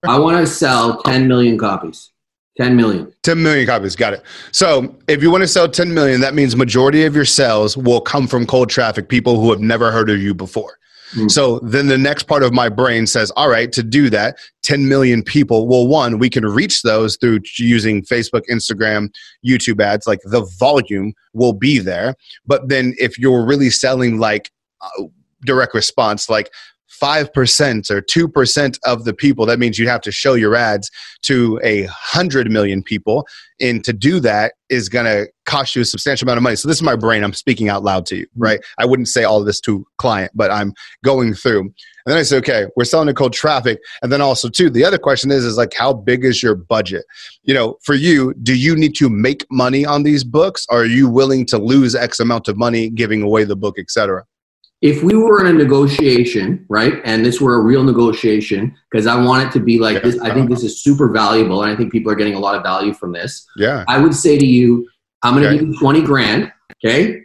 I 0.07 0.17
want 0.17 0.37
to 0.37 0.47
sell 0.47 1.01
10 1.03 1.27
million 1.27 1.57
copies. 1.57 2.11
10 2.59 2.75
million. 2.75 3.13
10 3.23 3.41
million 3.41 3.65
copies. 3.65 3.95
Got 3.95 4.13
it. 4.13 4.23
So 4.51 4.94
if 5.07 5.23
you 5.23 5.31
want 5.31 5.44
to 5.44 5.47
sell 5.47 5.69
10 5.69 5.94
million, 5.94 6.19
that 6.19 6.33
means 6.33 6.57
majority 6.57 7.06
of 7.06 7.15
your 7.15 7.23
sales 7.23 7.77
will 7.77 8.01
come 8.01 8.27
from 8.27 8.45
cold 8.45 8.69
traffic, 8.69 9.07
people 9.07 9.39
who 9.39 9.50
have 9.50 9.61
never 9.61 9.91
heard 9.91 10.09
of 10.09 10.19
you 10.19 10.33
before. 10.33 10.77
Mm. 11.13 11.31
So 11.31 11.59
then 11.59 11.88
the 11.88 11.97
next 11.97 12.23
part 12.23 12.44
of 12.44 12.53
my 12.53 12.67
brain 12.67 13.07
says, 13.07 13.31
all 13.31 13.50
right, 13.50 13.71
to 13.71 13.81
do 13.81 14.09
that, 14.09 14.38
10 14.63 14.89
million 14.89 15.23
people. 15.23 15.67
Well, 15.67 15.88
one, 15.88 16.19
we 16.19 16.29
can 16.29 16.45
reach 16.45 16.81
those 16.81 17.15
through 17.15 17.39
using 17.57 18.03
Facebook, 18.03 18.41
Instagram, 18.51 19.09
YouTube 19.45 19.81
ads. 19.81 20.06
Like 20.06 20.19
the 20.25 20.45
volume 20.59 21.13
will 21.33 21.53
be 21.53 21.79
there. 21.79 22.13
But 22.45 22.67
then 22.67 22.94
if 23.00 23.17
you're 23.17 23.45
really 23.45 23.69
selling 23.69 24.19
like 24.19 24.51
uh, 24.81 25.03
direct 25.45 25.73
response, 25.73 26.29
like 26.29 26.51
5% 27.01 27.91
or 27.91 28.01
2% 28.01 28.79
of 28.85 29.05
the 29.05 29.13
people, 29.13 29.45
that 29.45 29.59
means 29.59 29.79
you 29.79 29.87
have 29.87 30.01
to 30.01 30.11
show 30.11 30.33
your 30.33 30.55
ads 30.55 30.89
to 31.23 31.59
a 31.63 31.83
hundred 31.85 32.49
million 32.51 32.83
people. 32.83 33.27
And 33.61 33.83
to 33.83 33.93
do 33.93 34.19
that 34.21 34.53
is 34.69 34.87
going 34.87 35.05
to 35.05 35.27
cost 35.45 35.75
you 35.75 35.81
a 35.81 35.85
substantial 35.85 36.25
amount 36.25 36.37
of 36.37 36.43
money. 36.43 36.55
So 36.55 36.67
this 36.67 36.77
is 36.77 36.83
my 36.83 36.95
brain. 36.95 37.23
I'm 37.23 37.33
speaking 37.33 37.69
out 37.69 37.83
loud 37.83 38.05
to 38.07 38.17
you, 38.17 38.25
mm-hmm. 38.27 38.43
right? 38.43 38.59
I 38.77 38.85
wouldn't 38.85 39.07
say 39.07 39.23
all 39.23 39.39
of 39.39 39.45
this 39.45 39.59
to 39.61 39.85
client, 39.97 40.31
but 40.35 40.51
I'm 40.51 40.73
going 41.03 41.33
through. 41.33 41.61
And 41.61 41.73
then 42.06 42.18
I 42.18 42.23
say, 42.23 42.37
okay, 42.37 42.68
we're 42.75 42.85
selling 42.85 43.07
to 43.07 43.13
cold 43.13 43.33
traffic. 43.33 43.79
And 44.01 44.11
then 44.11 44.21
also 44.21 44.49
too, 44.49 44.69
the 44.69 44.85
other 44.85 44.97
question 44.97 45.31
is, 45.31 45.44
is 45.44 45.57
like, 45.57 45.73
how 45.73 45.94
big 45.94 46.23
is 46.23 46.41
your 46.41 46.56
budget? 46.56 47.06
You 47.44 47.53
know, 47.53 47.77
for 47.83 47.95
you, 47.95 48.33
do 48.41 48.57
you 48.57 48.75
need 48.75 48.95
to 48.95 49.09
make 49.09 49.45
money 49.51 49.85
on 49.85 50.03
these 50.03 50.23
books? 50.23 50.65
Or 50.69 50.81
are 50.81 50.85
you 50.85 51.09
willing 51.09 51.45
to 51.47 51.57
lose 51.57 51.95
X 51.95 52.19
amount 52.19 52.47
of 52.47 52.57
money 52.57 52.89
giving 52.89 53.21
away 53.21 53.44
the 53.44 53.56
book, 53.56 53.77
etc.? 53.77 54.25
If 54.81 55.04
we 55.04 55.16
were 55.16 55.45
in 55.45 55.48
a 55.48 55.57
negotiation, 55.57 56.66
right, 56.69 57.02
and 57.04 57.26
this 57.26 57.42
were 57.42 57.56
a 57.56 57.59
real 57.59 57.83
negotiation, 57.83 58.76
because 58.90 59.07
I 59.07 59.21
want 59.21 59.48
it 59.48 59.52
to 59.54 59.59
be 59.59 59.78
like 59.78 59.95
yeah. 59.95 60.02
this, 60.02 60.19
I 60.19 60.33
think 60.33 60.50
this 60.50 60.64
is 60.64 60.81
super 60.81 61.09
valuable, 61.09 61.64
and 61.64 61.71
I 61.71 61.76
think 61.76 61.92
people 61.92 62.12
are 62.12 62.16
getting 62.16 62.36
a 62.36 62.40
lot 62.40 62.56
of 62.56 62.64
value 62.64 62.94
from 62.94 63.12
this. 63.12 63.45
Yeah. 63.57 63.83
I 63.88 63.98
would 64.00 64.16
say 64.16 64.38
to 64.38 64.45
you, 64.45 64.88
I'm 65.21 65.33
going 65.33 65.44
to 65.44 65.50
okay. 65.50 65.59
give 65.59 65.68
you 65.68 65.80
20 65.80 66.02
grand, 66.04 66.54
okay? 66.78 67.24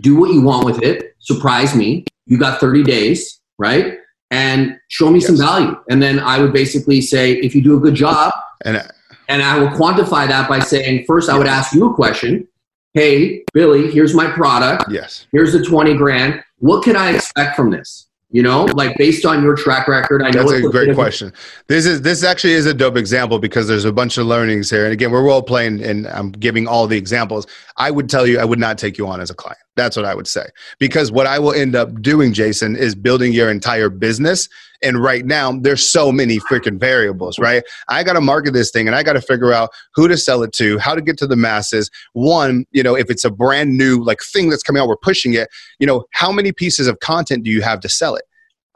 Do 0.00 0.16
what 0.16 0.32
you 0.32 0.42
want 0.42 0.64
with 0.64 0.82
it. 0.82 1.14
Surprise 1.20 1.76
me. 1.76 2.06
You 2.26 2.38
got 2.38 2.58
30 2.58 2.82
days, 2.82 3.40
right? 3.56 3.98
And 4.32 4.76
show 4.88 5.10
me 5.10 5.20
yes. 5.20 5.28
some 5.28 5.38
value. 5.38 5.76
And 5.88 6.02
then 6.02 6.18
I 6.18 6.40
would 6.40 6.52
basically 6.52 7.00
say, 7.00 7.34
if 7.34 7.54
you 7.54 7.62
do 7.62 7.76
a 7.76 7.80
good 7.80 7.94
job, 7.94 8.32
and, 8.64 8.84
and 9.28 9.42
I 9.42 9.58
will 9.58 9.68
quantify 9.68 10.26
that 10.26 10.48
by 10.48 10.58
saying, 10.58 11.04
first, 11.06 11.30
I 11.30 11.38
would 11.38 11.46
ask 11.46 11.72
you 11.72 11.88
a 11.88 11.94
question. 11.94 12.48
Hey, 12.94 13.44
Billy, 13.52 13.90
here's 13.92 14.14
my 14.14 14.28
product. 14.30 14.84
Yes. 14.90 15.26
Here's 15.30 15.52
the 15.52 15.64
20 15.64 15.94
grand 15.94 16.42
what 16.64 16.82
can 16.82 16.96
I 16.96 17.10
expect 17.10 17.56
from 17.56 17.70
this? 17.70 18.08
You 18.30 18.42
know, 18.42 18.64
like 18.64 18.96
based 18.96 19.26
on 19.26 19.42
your 19.42 19.54
track 19.54 19.86
record, 19.86 20.22
I 20.22 20.30
know 20.30 20.50
that's 20.50 20.64
a 20.64 20.70
great 20.70 20.94
question. 20.94 21.30
This 21.68 21.84
is 21.84 22.00
this 22.00 22.24
actually 22.24 22.54
is 22.54 22.64
a 22.64 22.72
dope 22.72 22.96
example 22.96 23.38
because 23.38 23.68
there's 23.68 23.84
a 23.84 23.92
bunch 23.92 24.16
of 24.16 24.26
learnings 24.26 24.70
here. 24.70 24.84
And 24.84 24.92
again, 24.92 25.10
we're 25.10 25.22
role 25.22 25.42
playing, 25.42 25.84
and 25.84 26.08
I'm 26.08 26.32
giving 26.32 26.66
all 26.66 26.86
the 26.86 26.96
examples. 26.96 27.46
I 27.76 27.90
would 27.90 28.08
tell 28.08 28.26
you, 28.26 28.40
I 28.40 28.44
would 28.44 28.58
not 28.58 28.78
take 28.78 28.96
you 28.96 29.06
on 29.06 29.20
as 29.20 29.30
a 29.30 29.34
client. 29.34 29.58
That's 29.76 29.94
what 29.94 30.06
I 30.06 30.14
would 30.14 30.26
say. 30.26 30.46
Because 30.78 31.12
what 31.12 31.26
I 31.26 31.38
will 31.38 31.52
end 31.52 31.76
up 31.76 32.00
doing, 32.00 32.32
Jason, 32.32 32.76
is 32.76 32.94
building 32.94 33.34
your 33.34 33.50
entire 33.50 33.90
business. 33.90 34.48
And 34.84 35.02
right 35.02 35.24
now, 35.24 35.52
there's 35.52 35.88
so 35.88 36.12
many 36.12 36.38
freaking 36.38 36.78
variables, 36.78 37.38
right? 37.38 37.64
I 37.88 38.04
got 38.04 38.12
to 38.12 38.20
market 38.20 38.52
this 38.52 38.70
thing 38.70 38.86
and 38.86 38.94
I 38.94 39.02
got 39.02 39.14
to 39.14 39.20
figure 39.20 39.52
out 39.52 39.70
who 39.94 40.06
to 40.08 40.16
sell 40.16 40.42
it 40.42 40.52
to, 40.54 40.78
how 40.78 40.94
to 40.94 41.00
get 41.00 41.16
to 41.18 41.26
the 41.26 41.36
masses. 41.36 41.90
One, 42.12 42.66
you 42.70 42.82
know, 42.82 42.94
if 42.94 43.10
it's 43.10 43.24
a 43.24 43.30
brand 43.30 43.76
new 43.76 44.02
like 44.04 44.20
thing 44.22 44.50
that's 44.50 44.62
coming 44.62 44.82
out, 44.82 44.88
we're 44.88 44.96
pushing 44.96 45.34
it, 45.34 45.48
you 45.78 45.86
know, 45.86 46.04
how 46.12 46.30
many 46.30 46.52
pieces 46.52 46.86
of 46.86 47.00
content 47.00 47.44
do 47.44 47.50
you 47.50 47.62
have 47.62 47.80
to 47.80 47.88
sell 47.88 48.14
it? 48.14 48.24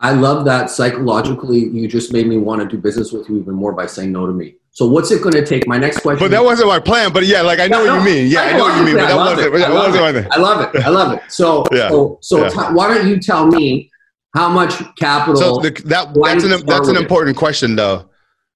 I 0.00 0.12
love 0.12 0.44
that 0.44 0.70
psychologically 0.70 1.58
you 1.58 1.88
just 1.88 2.12
made 2.12 2.26
me 2.26 2.38
want 2.38 2.62
to 2.62 2.68
do 2.68 2.80
business 2.80 3.12
with 3.12 3.28
you 3.28 3.38
even 3.38 3.54
more 3.54 3.72
by 3.72 3.86
saying 3.86 4.12
no 4.12 4.26
to 4.26 4.32
me. 4.32 4.54
So 4.70 4.86
what's 4.86 5.10
it 5.10 5.22
going 5.22 5.34
to 5.34 5.44
take? 5.44 5.66
My 5.66 5.76
next 5.76 6.02
question. 6.02 6.24
But 6.24 6.30
that 6.30 6.44
wasn't 6.44 6.68
my 6.68 6.78
plan. 6.78 7.12
But 7.12 7.26
yeah, 7.26 7.42
like 7.42 7.58
I 7.58 7.66
know 7.66 7.82
yeah, 7.82 7.96
what 7.96 7.98
you 7.98 8.14
mean. 8.14 8.30
Yeah, 8.30 8.42
I, 8.42 8.50
I 8.50 8.56
know 8.56 8.62
what 8.62 8.78
you 8.78 8.84
mean. 8.84 8.94
But 8.94 9.08
that 9.08 9.16
wasn't. 9.16 9.40
It. 9.40 9.50
Wasn't 9.50 10.02
my 10.02 10.12
thing. 10.12 10.28
I 10.30 10.38
love 10.38 10.72
it. 10.72 10.84
I 10.84 10.88
love 10.88 11.12
it. 11.14 11.22
So 11.28 11.64
yeah. 11.72 11.88
so, 11.88 12.18
so 12.22 12.42
yeah. 12.42 12.48
T- 12.48 12.74
why 12.74 12.94
don't 12.94 13.08
you 13.08 13.18
tell 13.18 13.48
me 13.48 13.90
how 14.38 14.48
much 14.48 14.74
capital? 14.96 15.36
So 15.36 15.58
the, 15.58 15.70
that 15.86 16.14
that's 16.14 16.44
an 16.44 16.66
that's 16.66 16.88
an 16.88 16.96
important 16.96 17.36
it? 17.36 17.38
question 17.38 17.76
though. 17.76 18.08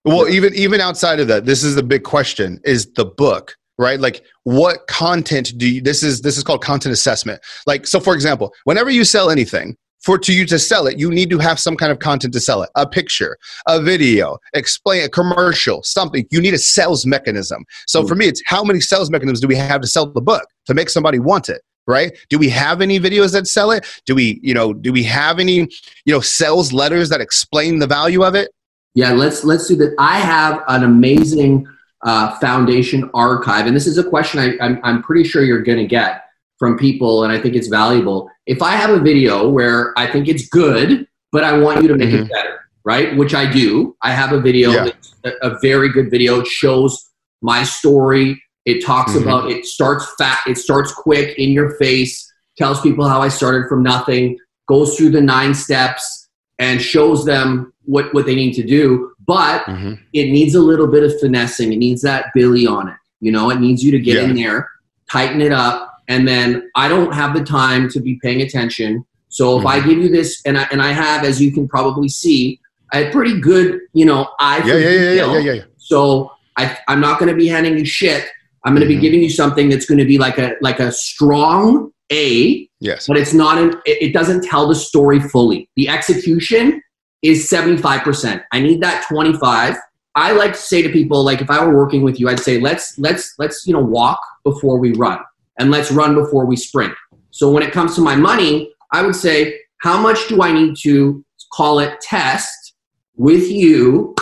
Well, 0.05 0.29
even 0.29 0.55
even 0.55 0.81
outside 0.81 1.21
of 1.21 1.29
that, 1.29 1.45
this 1.45 1.65
is 1.65 1.75
the 1.75 1.83
big 1.83 2.05
question: 2.05 2.61
is 2.65 2.93
the 2.93 3.05
book 3.05 3.57
right? 3.79 3.99
Like, 3.99 4.23
what 4.45 4.87
content 4.87 5.55
do 5.57 5.69
you? 5.69 5.81
This 5.81 6.03
is 6.03 6.21
this 6.21 6.37
is 6.37 6.45
called 6.45 6.62
content 6.62 6.93
assessment. 6.93 7.41
Like, 7.67 7.87
so 7.87 7.99
for 8.01 8.15
example, 8.15 8.53
whenever 8.65 8.91
you 8.91 9.05
sell 9.05 9.31
anything, 9.31 9.77
for 10.03 10.19
to 10.19 10.33
you 10.33 10.45
to 10.47 10.59
sell 10.59 10.87
it, 10.87 10.99
you 10.99 11.11
need 11.11 11.31
to 11.31 11.39
have 11.39 11.59
some 11.59 11.77
kind 11.77 11.93
of 11.93 11.99
content 11.99 12.33
to 12.35 12.41
sell 12.41 12.62
it. 12.62 12.71
A 12.75 12.87
picture, 12.87 13.37
a 13.67 13.81
video, 13.81 14.39
explain 14.53 15.05
a 15.05 15.09
commercial, 15.09 15.83
something. 15.83 16.27
You 16.31 16.41
need 16.41 16.55
a 16.55 16.59
sales 16.59 17.07
mechanism. 17.07 17.65
So 17.87 18.03
hmm. 18.03 18.09
for 18.09 18.15
me, 18.15 18.27
it's 18.27 18.43
how 18.47 18.65
many 18.65 18.81
sales 18.81 19.11
mechanisms 19.11 19.41
do 19.41 19.49
we 19.49 19.57
have 19.57 19.81
to 19.81 19.87
sell 19.87 20.07
the 20.07 20.21
book 20.21 20.47
to 20.67 20.75
make 20.75 20.91
somebody 20.91 21.19
want 21.19 21.49
it? 21.49 21.62
Right? 21.87 22.17
Do 22.29 22.39
we 22.39 22.49
have 22.51 22.81
any 22.81 22.99
videos 23.01 23.33
that 23.33 23.47
sell 23.47 23.71
it? 23.71 23.87
Do 24.07 24.15
we 24.15 24.41
you 24.43 24.55
know 24.55 24.73
do 24.73 24.93
we 24.93 25.03
have 25.05 25.39
any 25.39 25.69
you 26.05 26.12
know 26.15 26.21
sales 26.21 26.73
letters 26.73 27.09
that 27.09 27.21
explain 27.21 27.79
the 27.79 27.87
value 27.87 28.25
of 28.25 28.35
it? 28.35 28.51
Yeah 28.95 29.12
let's 29.12 29.45
let's 29.45 29.69
do 29.69 29.77
that. 29.77 29.95
I 29.99 30.19
have 30.19 30.62
an 30.69 30.85
amazing 30.85 31.67
uh, 32.05 32.37
foundation 32.39 33.11
archive 33.15 33.67
and 33.67 33.77
this 33.77 33.87
is 33.87 33.97
a 33.97 34.03
question 34.05 34.41
I, 34.41 34.65
I'm, 34.65 34.81
I'm 34.83 35.03
pretty 35.03 35.23
sure 35.23 35.45
you're 35.45 35.62
going 35.62 35.79
to 35.79 35.87
get 35.87 36.25
from 36.59 36.77
people 36.77 37.23
and 37.23 37.33
i 37.33 37.41
think 37.41 37.55
it's 37.55 37.69
valuable. 37.69 38.29
If 38.47 38.61
i 38.61 38.73
have 38.73 38.91
a 38.91 38.99
video 38.99 39.49
where 39.49 39.97
i 39.97 40.11
think 40.11 40.27
it's 40.27 40.49
good 40.49 41.07
but 41.31 41.45
i 41.45 41.57
want 41.57 41.81
you 41.81 41.87
to 41.89 41.95
make 41.95 42.09
mm-hmm. 42.09 42.25
it 42.25 42.33
better 42.33 42.62
right? 42.85 43.17
Which 43.17 43.35
i 43.35 43.51
do. 43.51 43.97
I 44.03 44.12
have 44.12 44.33
a 44.33 44.41
video 44.41 44.71
yeah. 44.71 44.91
a, 45.25 45.31
a 45.43 45.59
very 45.61 45.91
good 45.91 46.11
video. 46.11 46.41
It 46.41 46.47
shows 46.47 47.11
my 47.41 47.65
story 47.65 48.43
it 48.64 48.85
talks 48.85 49.12
mm-hmm. 49.12 49.23
about 49.23 49.50
it 49.50 49.66
starts 49.66 50.07
fat, 50.16 50.40
it 50.47 50.59
starts 50.59 50.92
quick 50.92 51.38
in 51.38 51.50
your 51.50 51.71
face, 51.76 52.33
tells 52.57 52.81
people 52.81 53.09
how 53.09 53.21
I 53.21 53.28
started 53.28 53.69
from 53.69 53.83
nothing, 53.83 54.38
goes 54.66 54.97
through 54.97 55.11
the 55.11 55.21
nine 55.21 55.54
steps 55.54 56.28
and 56.59 56.81
shows 56.81 57.25
them 57.25 57.73
what, 57.85 58.12
what 58.14 58.26
they 58.26 58.35
need 58.35 58.52
to 58.54 58.62
do. 58.62 59.12
But 59.26 59.64
mm-hmm. 59.64 59.95
it 60.12 60.26
needs 60.31 60.54
a 60.54 60.61
little 60.61 60.87
bit 60.87 61.02
of 61.02 61.19
finessing. 61.21 61.73
It 61.73 61.76
needs 61.76 62.02
that 62.02 62.26
Billy 62.35 62.66
on 62.66 62.88
it. 62.88 62.97
You 63.21 63.33
know, 63.33 63.50
it 63.50 63.61
needs 63.61 63.83
you 63.83 63.90
to 63.92 64.00
get 64.00 64.16
yeah. 64.16 64.28
in 64.28 64.37
there, 64.37 64.69
tighten 65.11 65.40
it 65.40 65.52
up, 65.52 65.92
and 66.09 66.26
then 66.26 66.71
I 66.75 66.88
don't 66.88 67.12
have 67.12 67.35
the 67.35 67.45
time 67.45 67.88
to 67.90 68.00
be 68.00 68.19
paying 68.23 68.42
attention. 68.42 69.04
So 69.28 69.59
if 69.59 69.64
mm-hmm. 69.64 69.69
I 69.69 69.81
give 69.81 69.99
you 69.99 70.09
this, 70.09 70.42
and 70.45 70.59
I, 70.59 70.66
and 70.71 70.83
I 70.83 70.92
have, 70.92 71.25
as 71.25 71.40
you 71.40 71.52
can 71.52 71.69
probably 71.69 72.09
see, 72.09 72.61
had 72.92 73.12
pretty 73.12 73.40
good, 73.40 73.81
you 73.92 74.04
know, 74.04 74.28
eye 74.38 74.62
yeah, 74.66 74.75
yeah, 74.75 74.88
yeah, 74.88 75.12
yeah, 75.12 75.38
yeah, 75.38 75.52
yeah. 75.52 75.62
So 75.78 76.33
I, 76.57 76.76
I'm 76.88 77.00
not 77.00 77.19
going 77.19 77.31
to 77.31 77.37
be 77.37 77.49
handing 77.49 77.78
you 77.78 77.85
shit 77.85 78.28
I'm 78.64 78.75
going 78.75 78.87
to 78.87 78.92
mm-hmm. 78.92 79.00
be 79.00 79.07
giving 79.07 79.23
you 79.23 79.31
something 79.31 79.69
that's 79.69 79.87
going 79.87 79.99
to 79.99 80.04
be 80.04 80.19
like 80.19 80.38
a 80.38 80.54
like 80.61 80.81
a 80.81 80.92
strong 80.92 81.90
A. 82.11 82.69
Yes. 82.81 83.07
But 83.07 83.16
it's 83.16 83.33
not 83.33 83.59
an, 83.59 83.81
it 83.85 84.12
doesn't 84.12 84.45
tell 84.45 84.69
the 84.69 84.75
story 84.75 85.21
fully. 85.21 85.69
The 85.76 85.88
execution 85.88 86.83
is 87.23 87.49
75%. 87.49 88.42
I 88.52 88.61
need 88.61 88.81
that 88.83 89.07
25. 89.09 89.76
I 90.14 90.33
like 90.33 90.52
to 90.52 90.59
say 90.59 90.83
to 90.83 90.88
people 90.90 91.25
like 91.25 91.40
if 91.40 91.50
I 91.50 91.64
were 91.64 91.75
working 91.75 92.02
with 92.02 92.21
you 92.21 92.28
I'd 92.28 92.40
say 92.40 92.61
let's 92.61 92.99
let's 92.99 93.35
let's 93.38 93.66
you 93.66 93.73
know 93.73 93.81
walk 93.81 94.21
before 94.45 94.78
we 94.78 94.92
run 94.92 95.19
and 95.59 95.71
let's 95.71 95.90
run 95.90 96.14
before 96.14 96.45
we 96.45 96.57
sprint. 96.57 96.95
So 97.31 97.50
when 97.50 97.62
it 97.62 97.73
comes 97.73 97.95
to 97.95 98.02
my 98.02 98.14
money, 98.14 98.73
I 98.92 99.02
would 99.02 99.16
say 99.16 99.59
how 99.78 100.00
much 100.00 100.28
do 100.28 100.42
I 100.42 100.52
need 100.52 100.76
to 100.83 101.25
call 101.52 101.78
it 101.78 102.00
test 102.00 102.75
with 103.16 103.50
you 103.50 104.14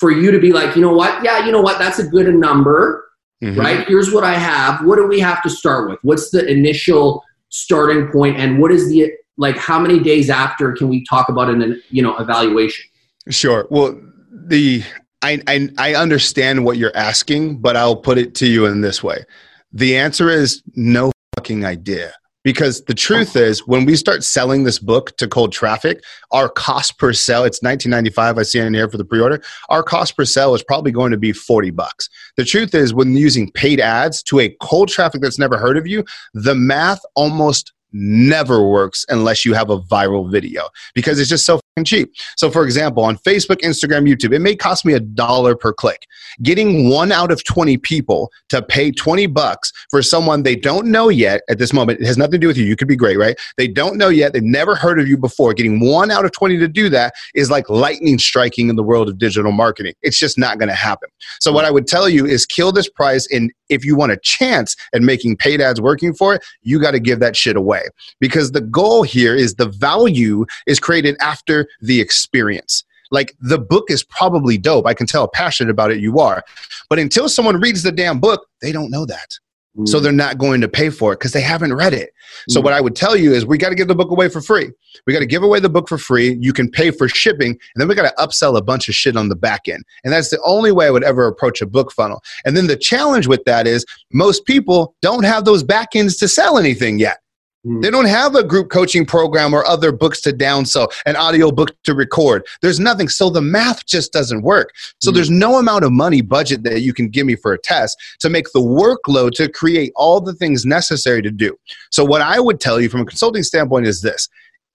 for 0.00 0.10
you 0.10 0.30
to 0.30 0.38
be 0.38 0.52
like, 0.52 0.76
you 0.76 0.82
know 0.82 0.92
what? 0.92 1.22
Yeah, 1.22 1.44
you 1.44 1.52
know 1.52 1.60
what? 1.60 1.78
That's 1.78 1.98
a 1.98 2.06
good 2.06 2.32
number 2.34 3.07
mm-hmm. 3.42 3.58
right? 3.58 3.86
Here's 3.86 4.12
what 4.12 4.24
I 4.24 4.34
have. 4.34 4.84
What 4.84 4.96
do 4.96 5.06
we 5.06 5.20
have 5.20 5.42
to 5.42 5.50
start 5.50 5.88
with? 5.88 5.98
What's 6.02 6.30
the 6.30 6.46
initial 6.46 7.22
starting 7.48 8.10
point, 8.10 8.36
and 8.36 8.58
what 8.58 8.72
is 8.72 8.88
the 8.88 9.12
like? 9.36 9.56
How 9.56 9.78
many 9.78 9.98
days 9.98 10.30
after 10.30 10.72
can 10.72 10.88
we 10.88 11.04
talk 11.04 11.28
about 11.28 11.48
an 11.48 11.82
you 11.90 12.02
know 12.02 12.16
evaluation? 12.18 12.90
Sure. 13.28 13.66
Well, 13.70 14.00
the 14.30 14.82
I, 15.22 15.42
I 15.46 15.68
I 15.78 15.94
understand 15.94 16.64
what 16.64 16.76
you're 16.76 16.96
asking, 16.96 17.58
but 17.58 17.76
I'll 17.76 17.96
put 17.96 18.18
it 18.18 18.34
to 18.36 18.46
you 18.46 18.66
in 18.66 18.80
this 18.80 19.02
way. 19.02 19.24
The 19.72 19.96
answer 19.96 20.30
is 20.30 20.62
no 20.74 21.12
fucking 21.36 21.64
idea. 21.64 22.12
Because 22.44 22.84
the 22.84 22.94
truth 22.94 23.36
is, 23.36 23.66
when 23.66 23.84
we 23.84 23.96
start 23.96 24.22
selling 24.24 24.64
this 24.64 24.78
book 24.78 25.16
to 25.16 25.26
cold 25.26 25.52
traffic, 25.52 26.02
our 26.30 26.48
cost 26.48 26.98
per 26.98 27.12
sale, 27.12 27.44
it's 27.44 27.62
1995, 27.62 28.38
I 28.38 28.42
see 28.42 28.58
it 28.60 28.64
in 28.64 28.74
here 28.74 28.88
for 28.88 28.96
the 28.96 29.04
pre-order. 29.04 29.42
Our 29.68 29.82
cost 29.82 30.16
per 30.16 30.24
sale 30.24 30.54
is 30.54 30.62
probably 30.62 30.92
going 30.92 31.10
to 31.10 31.18
be 31.18 31.32
40 31.32 31.70
bucks. 31.70 32.08
The 32.36 32.44
truth 32.44 32.74
is, 32.74 32.94
when 32.94 33.16
using 33.16 33.50
paid 33.52 33.80
ads 33.80 34.22
to 34.24 34.40
a 34.40 34.54
cold 34.62 34.88
traffic 34.88 35.20
that's 35.20 35.38
never 35.38 35.58
heard 35.58 35.76
of 35.76 35.86
you, 35.86 36.04
the 36.32 36.54
math 36.54 37.00
almost 37.16 37.72
never 37.92 38.62
works 38.62 39.04
unless 39.08 39.44
you 39.44 39.54
have 39.54 39.70
a 39.70 39.80
viral 39.80 40.30
video 40.30 40.68
because 40.94 41.18
it's 41.18 41.30
just 41.30 41.46
so 41.46 41.58
cheap. 41.84 42.12
So, 42.36 42.50
for 42.50 42.64
example, 42.64 43.04
on 43.04 43.16
Facebook, 43.18 43.60
Instagram, 43.60 44.08
YouTube, 44.08 44.34
it 44.34 44.40
may 44.40 44.56
cost 44.56 44.84
me 44.84 44.92
a 44.92 45.00
dollar 45.00 45.56
per 45.56 45.72
click. 45.72 46.06
Getting 46.42 46.90
one 46.90 47.12
out 47.12 47.30
of 47.30 47.44
20 47.44 47.78
people 47.78 48.30
to 48.48 48.62
pay 48.62 48.90
20 48.90 49.26
bucks 49.26 49.72
for 49.90 50.02
someone 50.02 50.42
they 50.42 50.56
don't 50.56 50.86
know 50.86 51.08
yet 51.08 51.42
at 51.48 51.58
this 51.58 51.72
moment, 51.72 52.00
it 52.00 52.06
has 52.06 52.18
nothing 52.18 52.32
to 52.32 52.38
do 52.38 52.46
with 52.46 52.56
you. 52.56 52.64
You 52.64 52.76
could 52.76 52.88
be 52.88 52.96
great, 52.96 53.18
right? 53.18 53.38
They 53.56 53.68
don't 53.68 53.96
know 53.96 54.08
yet. 54.08 54.32
They've 54.32 54.42
never 54.42 54.74
heard 54.74 55.00
of 55.00 55.08
you 55.08 55.16
before. 55.16 55.54
Getting 55.54 55.80
one 55.80 56.10
out 56.10 56.24
of 56.24 56.32
20 56.32 56.58
to 56.58 56.68
do 56.68 56.88
that 56.90 57.14
is 57.34 57.50
like 57.50 57.68
lightning 57.68 58.18
striking 58.18 58.68
in 58.68 58.76
the 58.76 58.82
world 58.82 59.08
of 59.08 59.18
digital 59.18 59.52
marketing. 59.52 59.94
It's 60.02 60.18
just 60.18 60.38
not 60.38 60.58
going 60.58 60.68
to 60.68 60.74
happen. 60.74 61.08
So, 61.40 61.52
what 61.52 61.64
I 61.64 61.70
would 61.70 61.86
tell 61.86 62.08
you 62.08 62.26
is 62.26 62.46
kill 62.46 62.72
this 62.72 62.88
price. 62.88 63.26
And 63.32 63.52
if 63.68 63.84
you 63.84 63.96
want 63.96 64.12
a 64.12 64.16
chance 64.18 64.76
at 64.94 65.02
making 65.02 65.36
paid 65.36 65.60
ads 65.60 65.80
working 65.80 66.14
for 66.14 66.34
it, 66.34 66.44
you 66.62 66.80
got 66.80 66.92
to 66.92 67.00
give 67.00 67.20
that 67.20 67.36
shit 67.36 67.56
away 67.56 67.82
because 68.20 68.52
the 68.52 68.60
goal 68.60 69.02
here 69.02 69.34
is 69.34 69.54
the 69.54 69.68
value 69.68 70.44
is 70.66 70.80
created 70.80 71.16
after 71.20 71.67
the 71.80 72.00
experience. 72.00 72.84
Like 73.10 73.34
the 73.40 73.58
book 73.58 73.90
is 73.90 74.02
probably 74.04 74.58
dope. 74.58 74.86
I 74.86 74.94
can 74.94 75.06
tell 75.06 75.22
how 75.22 75.30
passionate 75.32 75.70
about 75.70 75.90
it 75.90 76.00
you 76.00 76.18
are. 76.18 76.44
But 76.90 76.98
until 76.98 77.28
someone 77.28 77.60
reads 77.60 77.82
the 77.82 77.92
damn 77.92 78.20
book, 78.20 78.46
they 78.60 78.72
don't 78.72 78.90
know 78.90 79.06
that. 79.06 79.38
Mm. 79.76 79.88
So 79.88 80.00
they're 80.00 80.12
not 80.12 80.38
going 80.38 80.60
to 80.60 80.68
pay 80.68 80.90
for 80.90 81.12
it 81.12 81.18
because 81.18 81.32
they 81.32 81.40
haven't 81.40 81.74
read 81.74 81.94
it. 81.94 82.10
Mm. 82.10 82.52
So 82.52 82.60
what 82.60 82.72
I 82.72 82.80
would 82.80 82.96
tell 82.96 83.16
you 83.16 83.32
is 83.32 83.46
we 83.46 83.58
got 83.58 83.68
to 83.70 83.74
give 83.74 83.88
the 83.88 83.94
book 83.94 84.10
away 84.10 84.28
for 84.28 84.40
free. 84.40 84.70
We 85.06 85.12
got 85.12 85.20
to 85.20 85.26
give 85.26 85.42
away 85.42 85.60
the 85.60 85.68
book 85.68 85.88
for 85.88 85.98
free. 85.98 86.36
You 86.40 86.52
can 86.52 86.70
pay 86.70 86.90
for 86.90 87.08
shipping, 87.08 87.50
and 87.50 87.58
then 87.76 87.88
we 87.88 87.94
got 87.94 88.08
to 88.08 88.22
upsell 88.22 88.56
a 88.58 88.62
bunch 88.62 88.88
of 88.88 88.94
shit 88.94 89.16
on 89.16 89.28
the 89.28 89.36
back 89.36 89.68
end. 89.68 89.84
And 90.04 90.12
that's 90.12 90.30
the 90.30 90.40
only 90.44 90.72
way 90.72 90.86
I 90.86 90.90
would 90.90 91.04
ever 91.04 91.26
approach 91.26 91.62
a 91.62 91.66
book 91.66 91.92
funnel. 91.92 92.22
And 92.44 92.56
then 92.56 92.66
the 92.66 92.76
challenge 92.76 93.26
with 93.26 93.44
that 93.44 93.66
is 93.66 93.84
most 94.12 94.44
people 94.44 94.94
don't 95.02 95.24
have 95.24 95.44
those 95.44 95.62
back 95.62 95.90
ends 95.94 96.16
to 96.18 96.28
sell 96.28 96.58
anything 96.58 96.98
yet. 96.98 97.18
Hmm. 97.64 97.80
They 97.80 97.90
don't 97.90 98.06
have 98.06 98.34
a 98.34 98.44
group 98.44 98.70
coaching 98.70 99.04
program 99.04 99.52
or 99.52 99.66
other 99.66 99.90
books 99.90 100.20
to 100.22 100.32
downsell, 100.32 100.92
an 101.06 101.16
audio 101.16 101.50
book 101.50 101.74
to 101.84 101.94
record. 101.94 102.46
There's 102.62 102.78
nothing. 102.78 103.08
So 103.08 103.30
the 103.30 103.42
math 103.42 103.84
just 103.86 104.12
doesn't 104.12 104.42
work. 104.42 104.70
So 105.00 105.10
mm. 105.10 105.14
there's 105.14 105.30
no 105.30 105.58
amount 105.58 105.84
of 105.84 105.92
money 105.92 106.20
budget 106.20 106.62
that 106.62 106.82
you 106.82 106.94
can 106.94 107.08
give 107.08 107.26
me 107.26 107.34
for 107.34 107.52
a 107.52 107.58
test 107.58 107.96
to 108.20 108.30
make 108.30 108.52
the 108.52 108.60
workload 108.60 109.32
to 109.32 109.48
create 109.48 109.92
all 109.96 110.20
the 110.20 110.34
things 110.34 110.64
necessary 110.64 111.20
to 111.22 111.30
do. 111.30 111.56
So 111.90 112.04
what 112.04 112.22
I 112.22 112.38
would 112.38 112.60
tell 112.60 112.80
you 112.80 112.88
from 112.88 113.00
a 113.00 113.06
consulting 113.06 113.42
standpoint 113.42 113.86
is 113.86 114.02
this. 114.02 114.28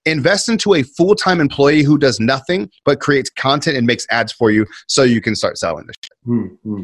Invest 0.06 0.50
into 0.50 0.74
a 0.74 0.82
full 0.82 1.14
time 1.14 1.40
employee 1.40 1.82
who 1.82 1.96
does 1.96 2.20
nothing 2.20 2.70
but 2.84 3.00
creates 3.00 3.30
content 3.30 3.78
and 3.78 3.86
makes 3.86 4.06
ads 4.10 4.32
for 4.32 4.50
you 4.50 4.66
so 4.86 5.02
you 5.02 5.22
can 5.22 5.34
start 5.34 5.56
selling 5.56 5.86
this 5.86 5.96
shit. 6.02 6.10
Mm-hmm. 6.26 6.82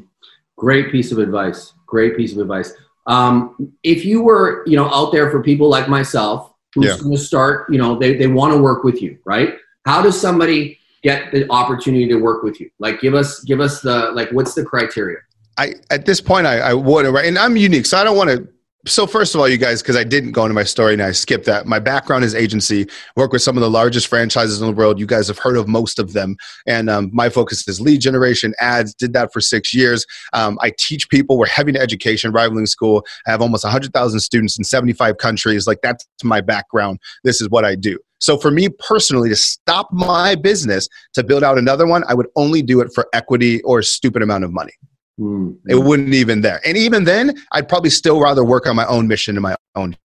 Great 0.57 0.90
piece 0.90 1.12
of 1.12 1.19
advice. 1.19 1.75
Great 1.87 2.16
piece 2.16 2.33
of 2.33 2.38
advice. 2.38 2.73
Um, 3.07 3.73
if 3.83 4.04
you 4.04 4.23
were, 4.23 4.62
you 4.66 4.76
know, 4.76 4.87
out 4.92 5.12
there 5.12 5.30
for 5.30 5.42
people 5.42 5.69
like 5.69 5.88
myself 5.88 6.52
who's 6.75 6.87
yeah. 6.87 6.97
going 6.99 7.12
to 7.12 7.19
start, 7.19 7.73
you 7.73 7.78
know, 7.78 7.99
they, 7.99 8.16
they 8.16 8.26
want 8.26 8.52
to 8.52 8.61
work 8.61 8.85
with 8.85 9.02
you, 9.02 9.19
right? 9.25 9.54
How 9.87 10.02
does 10.02 10.21
somebody 10.21 10.78
get 11.02 11.33
the 11.33 11.50
opportunity 11.50 12.07
to 12.09 12.16
work 12.16 12.42
with 12.42 12.61
you? 12.61 12.71
Like, 12.78 13.00
give 13.00 13.14
us, 13.14 13.42
give 13.45 13.61
us 13.61 13.80
the, 13.80 14.12
like, 14.12 14.30
what's 14.30 14.54
the 14.54 14.64
criteria? 14.64 15.19
I, 15.59 15.75
at 15.90 16.07
this 16.07 16.21
point, 16.21 16.47
I, 16.47 16.59
I 16.61 16.75
would, 16.75 17.07
right? 17.07 17.25
And 17.25 17.38
I'm 17.38 17.57
unique, 17.57 17.87
so 17.87 17.99
I 17.99 18.04
don't 18.04 18.16
want 18.16 18.30
to 18.30 18.49
so 18.87 19.06
first 19.06 19.34
of 19.34 19.40
all 19.40 19.49
you 19.49 19.58
guys 19.58 19.82
because 19.82 19.96
i 19.96 20.04
didn't 20.04 20.32
go 20.32 20.44
into 20.44 20.54
my 20.54 20.64
story 20.64 20.94
and 20.94 21.02
i 21.02 21.12
skipped 21.12 21.44
that 21.44 21.66
my 21.66 21.78
background 21.78 22.25
is 22.25 22.34
agency 22.34 22.87
work 23.16 23.32
with 23.32 23.42
some 23.42 23.56
of 23.56 23.60
the 23.60 23.70
largest 23.70 24.08
franchises 24.08 24.60
in 24.60 24.66
the 24.66 24.72
world. 24.72 24.99
You 24.99 25.06
guys 25.06 25.28
have 25.28 25.38
heard 25.38 25.56
of 25.56 25.68
most 25.68 25.99
of 25.99 26.12
them. 26.12 26.37
And 26.66 26.88
um, 26.88 27.10
my 27.12 27.28
focus 27.28 27.66
is 27.68 27.80
lead 27.80 28.00
generation 28.00 28.54
ads 28.60 28.94
did 28.94 29.12
that 29.12 29.32
for 29.32 29.40
six 29.40 29.75
years. 29.75 30.04
Um, 30.32 30.58
i 30.60 30.72
teach 30.78 31.08
people 31.08 31.38
we're 31.38 31.46
heavy 31.46 31.70
into 31.70 31.80
education 31.80 32.32
rivaling 32.32 32.66
school. 32.66 33.04
I 33.26 33.30
have 33.30 33.42
almost 33.42 33.64
100000 33.64 34.20
students 34.20 34.58
in 34.58 34.64
75 34.64 35.18
countries. 35.18 35.66
Like 35.66 35.80
that's 35.82 36.06
my 36.25 36.40
background. 36.40 36.99
This 37.25 37.40
is 37.40 37.49
what 37.49 37.64
i 37.64 37.75
do. 37.75 37.99
So 38.18 38.37
for 38.37 38.50
me 38.50 38.68
personally 38.68 39.28
to 39.30 39.37
stop 39.37 39.88
my 39.92 40.34
business 40.34 40.88
to 41.14 41.25
build 41.25 41.42
out 41.42 41.58
another 41.58 41.87
one 41.87 42.04
i 42.08 42.14
would 42.14 42.28
only 42.37 42.62
do 42.62 42.80
it 42.80 42.92
for 42.94 43.06
equity 43.12 43.62
or 43.62 43.78
a 43.78 43.84
stupid 43.84 44.22
amount 44.22 44.44
of 44.44 44.52
money 44.52 44.72
Mm-hmm. 45.20 45.68
It 45.68 45.76
wouldn't 45.76 46.14
even 46.14 46.40
there. 46.40 46.60
And 46.64 46.76
even 46.76 47.04
then, 47.04 47.34
I'd 47.52 47.68
probably 47.68 47.90
still 47.90 48.20
rather 48.20 48.42
work 48.42 48.66
on 48.66 48.74
my 48.74 48.86
own 48.86 49.06
mission 49.06 49.36
and 49.36 49.42
my 49.42 49.54
own. 49.74 49.96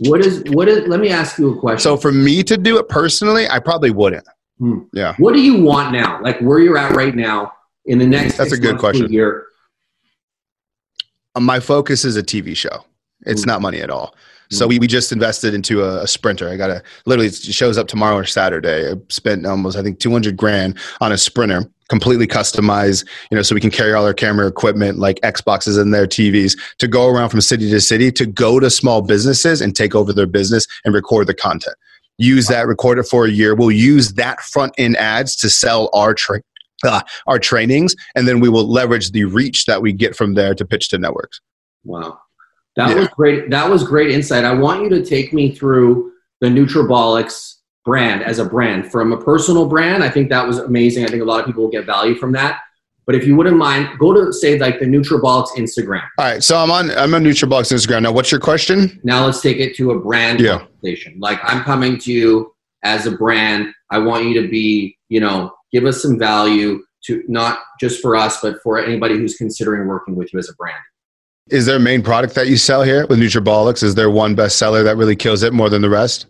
What 0.00 0.20
is 0.20 0.42
what 0.48 0.68
is? 0.68 0.88
Let 0.88 1.00
me 1.00 1.10
ask 1.10 1.38
you 1.38 1.54
a 1.54 1.60
question. 1.60 1.80
So 1.80 1.96
for 1.96 2.12
me 2.12 2.42
to 2.44 2.56
do 2.56 2.78
it 2.78 2.88
personally, 2.88 3.48
I 3.48 3.58
probably 3.58 3.90
wouldn't. 3.90 4.26
Hmm. 4.58 4.80
Yeah. 4.92 5.14
What 5.18 5.34
do 5.34 5.40
you 5.40 5.62
want 5.62 5.92
now? 5.92 6.20
Like 6.22 6.40
where 6.40 6.58
you're 6.58 6.78
at 6.78 6.96
right 6.96 7.14
now 7.14 7.52
in 7.84 7.98
the 7.98 8.06
next? 8.06 8.36
That's 8.36 8.52
a 8.52 8.58
good 8.58 8.78
question. 8.78 9.12
Year. 9.12 9.46
My 11.38 11.60
focus 11.60 12.04
is 12.04 12.16
a 12.16 12.22
TV 12.22 12.56
show. 12.56 12.84
It's 13.26 13.42
hmm. 13.42 13.50
not 13.50 13.60
money 13.60 13.80
at 13.80 13.90
all. 13.90 14.14
So 14.50 14.66
we, 14.66 14.78
we 14.78 14.86
just 14.86 15.12
invested 15.12 15.54
into 15.54 15.82
a, 15.82 16.02
a, 16.02 16.06
sprinter. 16.06 16.46
I 16.46 16.56
got 16.56 16.68
a 16.68 16.82
literally 17.06 17.30
shows 17.30 17.78
up 17.78 17.88
tomorrow 17.88 18.16
or 18.16 18.26
Saturday. 18.26 18.90
I 18.90 18.96
spent 19.08 19.46
almost 19.46 19.78
I 19.78 19.82
think 19.82 19.98
200 19.98 20.36
grand 20.36 20.78
on 21.00 21.10
a 21.10 21.16
sprinter 21.16 21.71
completely 21.88 22.26
customize, 22.26 23.06
you 23.30 23.36
know, 23.36 23.42
so 23.42 23.54
we 23.54 23.60
can 23.60 23.70
carry 23.70 23.92
all 23.92 24.04
our 24.04 24.14
camera 24.14 24.46
equipment 24.46 24.98
like 24.98 25.20
Xboxes 25.20 25.78
and 25.78 25.92
their 25.92 26.06
TVs 26.06 26.58
to 26.78 26.88
go 26.88 27.08
around 27.08 27.30
from 27.30 27.40
city 27.40 27.70
to 27.70 27.80
city 27.80 28.10
to 28.12 28.26
go 28.26 28.60
to 28.60 28.70
small 28.70 29.02
businesses 29.02 29.60
and 29.60 29.76
take 29.76 29.94
over 29.94 30.12
their 30.12 30.26
business 30.26 30.66
and 30.84 30.94
record 30.94 31.26
the 31.26 31.34
content. 31.34 31.76
Use 32.18 32.46
that, 32.46 32.66
record 32.66 32.98
it 32.98 33.04
for 33.04 33.26
a 33.26 33.30
year. 33.30 33.54
We'll 33.54 33.70
use 33.70 34.14
that 34.14 34.40
front 34.40 34.74
end 34.78 34.96
ads 34.96 35.34
to 35.36 35.50
sell 35.50 35.90
our 35.92 36.14
tra- 36.14 36.42
uh, 36.84 37.00
our 37.26 37.38
trainings, 37.38 37.94
and 38.14 38.26
then 38.26 38.40
we 38.40 38.48
will 38.48 38.68
leverage 38.68 39.12
the 39.12 39.24
reach 39.24 39.66
that 39.66 39.82
we 39.82 39.92
get 39.92 40.16
from 40.16 40.34
there 40.34 40.54
to 40.54 40.64
pitch 40.64 40.88
to 40.90 40.98
networks. 40.98 41.40
Wow, 41.84 42.18
that 42.76 42.90
yeah. 42.90 42.94
was 42.96 43.08
great. 43.08 43.50
That 43.50 43.70
was 43.70 43.84
great 43.84 44.10
insight. 44.10 44.44
I 44.44 44.52
want 44.54 44.82
you 44.82 44.88
to 44.90 45.04
take 45.04 45.32
me 45.32 45.54
through 45.54 46.12
the 46.40 46.48
Nutrabolics 46.48 47.56
brand 47.84 48.22
as 48.22 48.38
a 48.38 48.44
brand 48.44 48.90
from 48.90 49.12
a 49.12 49.20
personal 49.20 49.66
brand. 49.66 50.04
I 50.04 50.10
think 50.10 50.28
that 50.30 50.46
was 50.46 50.58
amazing. 50.58 51.04
I 51.04 51.08
think 51.08 51.22
a 51.22 51.24
lot 51.24 51.40
of 51.40 51.46
people 51.46 51.64
will 51.64 51.70
get 51.70 51.86
value 51.86 52.14
from 52.14 52.32
that. 52.32 52.60
But 53.04 53.16
if 53.16 53.26
you 53.26 53.34
wouldn't 53.34 53.56
mind, 53.56 53.98
go 53.98 54.12
to 54.12 54.32
say 54.32 54.58
like 54.58 54.78
the 54.78 54.86
Nutrabolics 54.86 55.50
Instagram. 55.56 56.02
All 56.18 56.24
right, 56.24 56.42
so 56.42 56.56
I'm 56.56 56.70
on 56.70 56.90
I'm 56.92 57.14
on 57.14 57.24
Nutrabolics 57.24 57.72
Instagram 57.72 58.02
now. 58.02 58.12
What's 58.12 58.30
your 58.30 58.40
question? 58.40 59.00
Now 59.02 59.26
let's 59.26 59.40
take 59.40 59.56
it 59.56 59.74
to 59.76 59.90
a 59.90 59.98
brand 59.98 60.40
yeah. 60.40 60.58
conversation. 60.58 61.16
Like 61.18 61.40
I'm 61.42 61.64
coming 61.64 61.98
to 61.98 62.12
you 62.12 62.54
as 62.84 63.06
a 63.06 63.10
brand. 63.10 63.72
I 63.90 63.98
want 63.98 64.26
you 64.26 64.40
to 64.40 64.48
be, 64.48 64.96
you 65.08 65.20
know, 65.20 65.52
give 65.72 65.84
us 65.84 66.00
some 66.00 66.18
value 66.18 66.82
to 67.06 67.24
not 67.26 67.58
just 67.80 68.00
for 68.00 68.14
us, 68.14 68.40
but 68.40 68.62
for 68.62 68.78
anybody 68.78 69.16
who's 69.16 69.36
considering 69.36 69.88
working 69.88 70.14
with 70.14 70.32
you 70.32 70.38
as 70.38 70.48
a 70.48 70.54
brand. 70.54 70.78
Is 71.50 71.66
there 71.66 71.76
a 71.76 71.80
main 71.80 72.02
product 72.02 72.36
that 72.36 72.46
you 72.46 72.56
sell 72.56 72.82
here 72.82 73.04
with 73.08 73.18
Nutrabolics? 73.18 73.82
Is 73.82 73.96
there 73.96 74.10
one 74.10 74.36
bestseller 74.36 74.84
that 74.84 74.96
really 74.96 75.16
kills 75.16 75.42
it 75.42 75.52
more 75.52 75.68
than 75.68 75.82
the 75.82 75.90
rest? 75.90 76.26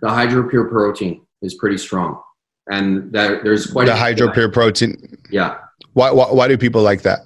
The 0.00 0.08
HydroPure 0.08 0.70
protein 0.70 1.22
is 1.42 1.54
pretty 1.54 1.78
strong, 1.78 2.22
and 2.70 3.12
that 3.12 3.44
there's 3.44 3.70
quite 3.70 3.86
the 3.86 3.92
HydroPure 3.92 4.52
protein. 4.52 5.18
Yeah. 5.30 5.58
Why, 5.92 6.10
why 6.10 6.26
why 6.26 6.48
do 6.48 6.58
people 6.58 6.82
like 6.82 7.02
that? 7.02 7.20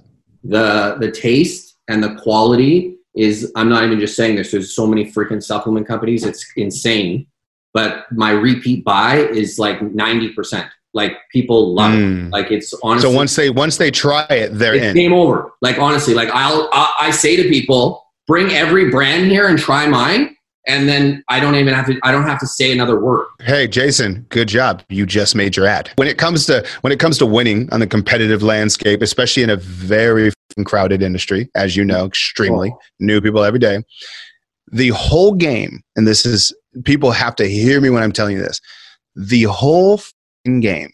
The 0.44 0.96
the 1.00 1.10
taste 1.10 1.76
and 1.88 2.02
the 2.02 2.14
quality 2.16 2.96
is. 3.14 3.50
I'm 3.56 3.68
not 3.68 3.84
even 3.84 4.00
just 4.00 4.16
saying 4.16 4.36
this. 4.36 4.50
There's 4.50 4.74
so 4.74 4.86
many 4.86 5.10
freaking 5.10 5.42
supplement 5.42 5.86
companies. 5.86 6.24
It's 6.24 6.44
insane. 6.56 7.26
But 7.72 8.10
my 8.12 8.32
repeat 8.32 8.84
buy 8.84 9.16
is 9.16 9.58
like 9.58 9.82
ninety 9.82 10.30
percent. 10.30 10.66
Like 10.92 11.16
people 11.30 11.72
love 11.74 11.92
mm. 11.92 12.26
it. 12.26 12.30
Like 12.30 12.50
it's 12.50 12.74
honestly. 12.82 13.10
So 13.10 13.16
once 13.16 13.36
they 13.36 13.50
once 13.50 13.76
they 13.76 13.90
try 13.90 14.26
it, 14.30 14.50
they're 14.58 14.74
it's 14.74 14.86
in. 14.86 14.94
Game 14.94 15.12
over. 15.12 15.52
Like 15.60 15.78
honestly, 15.78 16.14
like 16.14 16.30
I'll 16.32 16.68
I, 16.72 16.94
I 17.00 17.10
say 17.10 17.36
to 17.36 17.48
people, 17.48 18.04
bring 18.26 18.50
every 18.52 18.90
brand 18.90 19.30
here 19.30 19.46
and 19.46 19.58
try 19.58 19.86
mine 19.86 20.36
and 20.66 20.88
then 20.88 21.24
I 21.28 21.40
don't 21.40 21.54
even 21.54 21.74
have 21.74 21.86
to 21.86 21.98
I 22.02 22.12
don't 22.12 22.24
have 22.24 22.38
to 22.40 22.46
say 22.46 22.72
another 22.72 23.00
word. 23.00 23.26
Hey 23.40 23.66
Jason, 23.66 24.26
good 24.28 24.48
job. 24.48 24.82
You 24.88 25.06
just 25.06 25.34
made 25.34 25.56
your 25.56 25.66
ad. 25.66 25.90
When 25.96 26.08
it 26.08 26.18
comes 26.18 26.46
to 26.46 26.66
when 26.82 26.92
it 26.92 27.00
comes 27.00 27.18
to 27.18 27.26
winning 27.26 27.68
on 27.72 27.80
the 27.80 27.86
competitive 27.86 28.42
landscape, 28.42 29.02
especially 29.02 29.42
in 29.42 29.50
a 29.50 29.56
very 29.56 30.32
crowded 30.64 31.02
industry, 31.02 31.48
as 31.54 31.76
you 31.76 31.84
know, 31.84 32.06
extremely 32.06 32.70
oh. 32.74 32.78
new 32.98 33.20
people 33.20 33.42
every 33.42 33.58
day. 33.58 33.82
The 34.72 34.90
whole 34.90 35.34
game, 35.34 35.82
and 35.96 36.06
this 36.06 36.24
is 36.24 36.54
people 36.84 37.10
have 37.10 37.34
to 37.36 37.46
hear 37.46 37.80
me 37.80 37.90
when 37.90 38.02
I'm 38.02 38.12
telling 38.12 38.36
you 38.36 38.42
this. 38.42 38.60
The 39.16 39.44
whole 39.44 40.00
game 40.44 40.92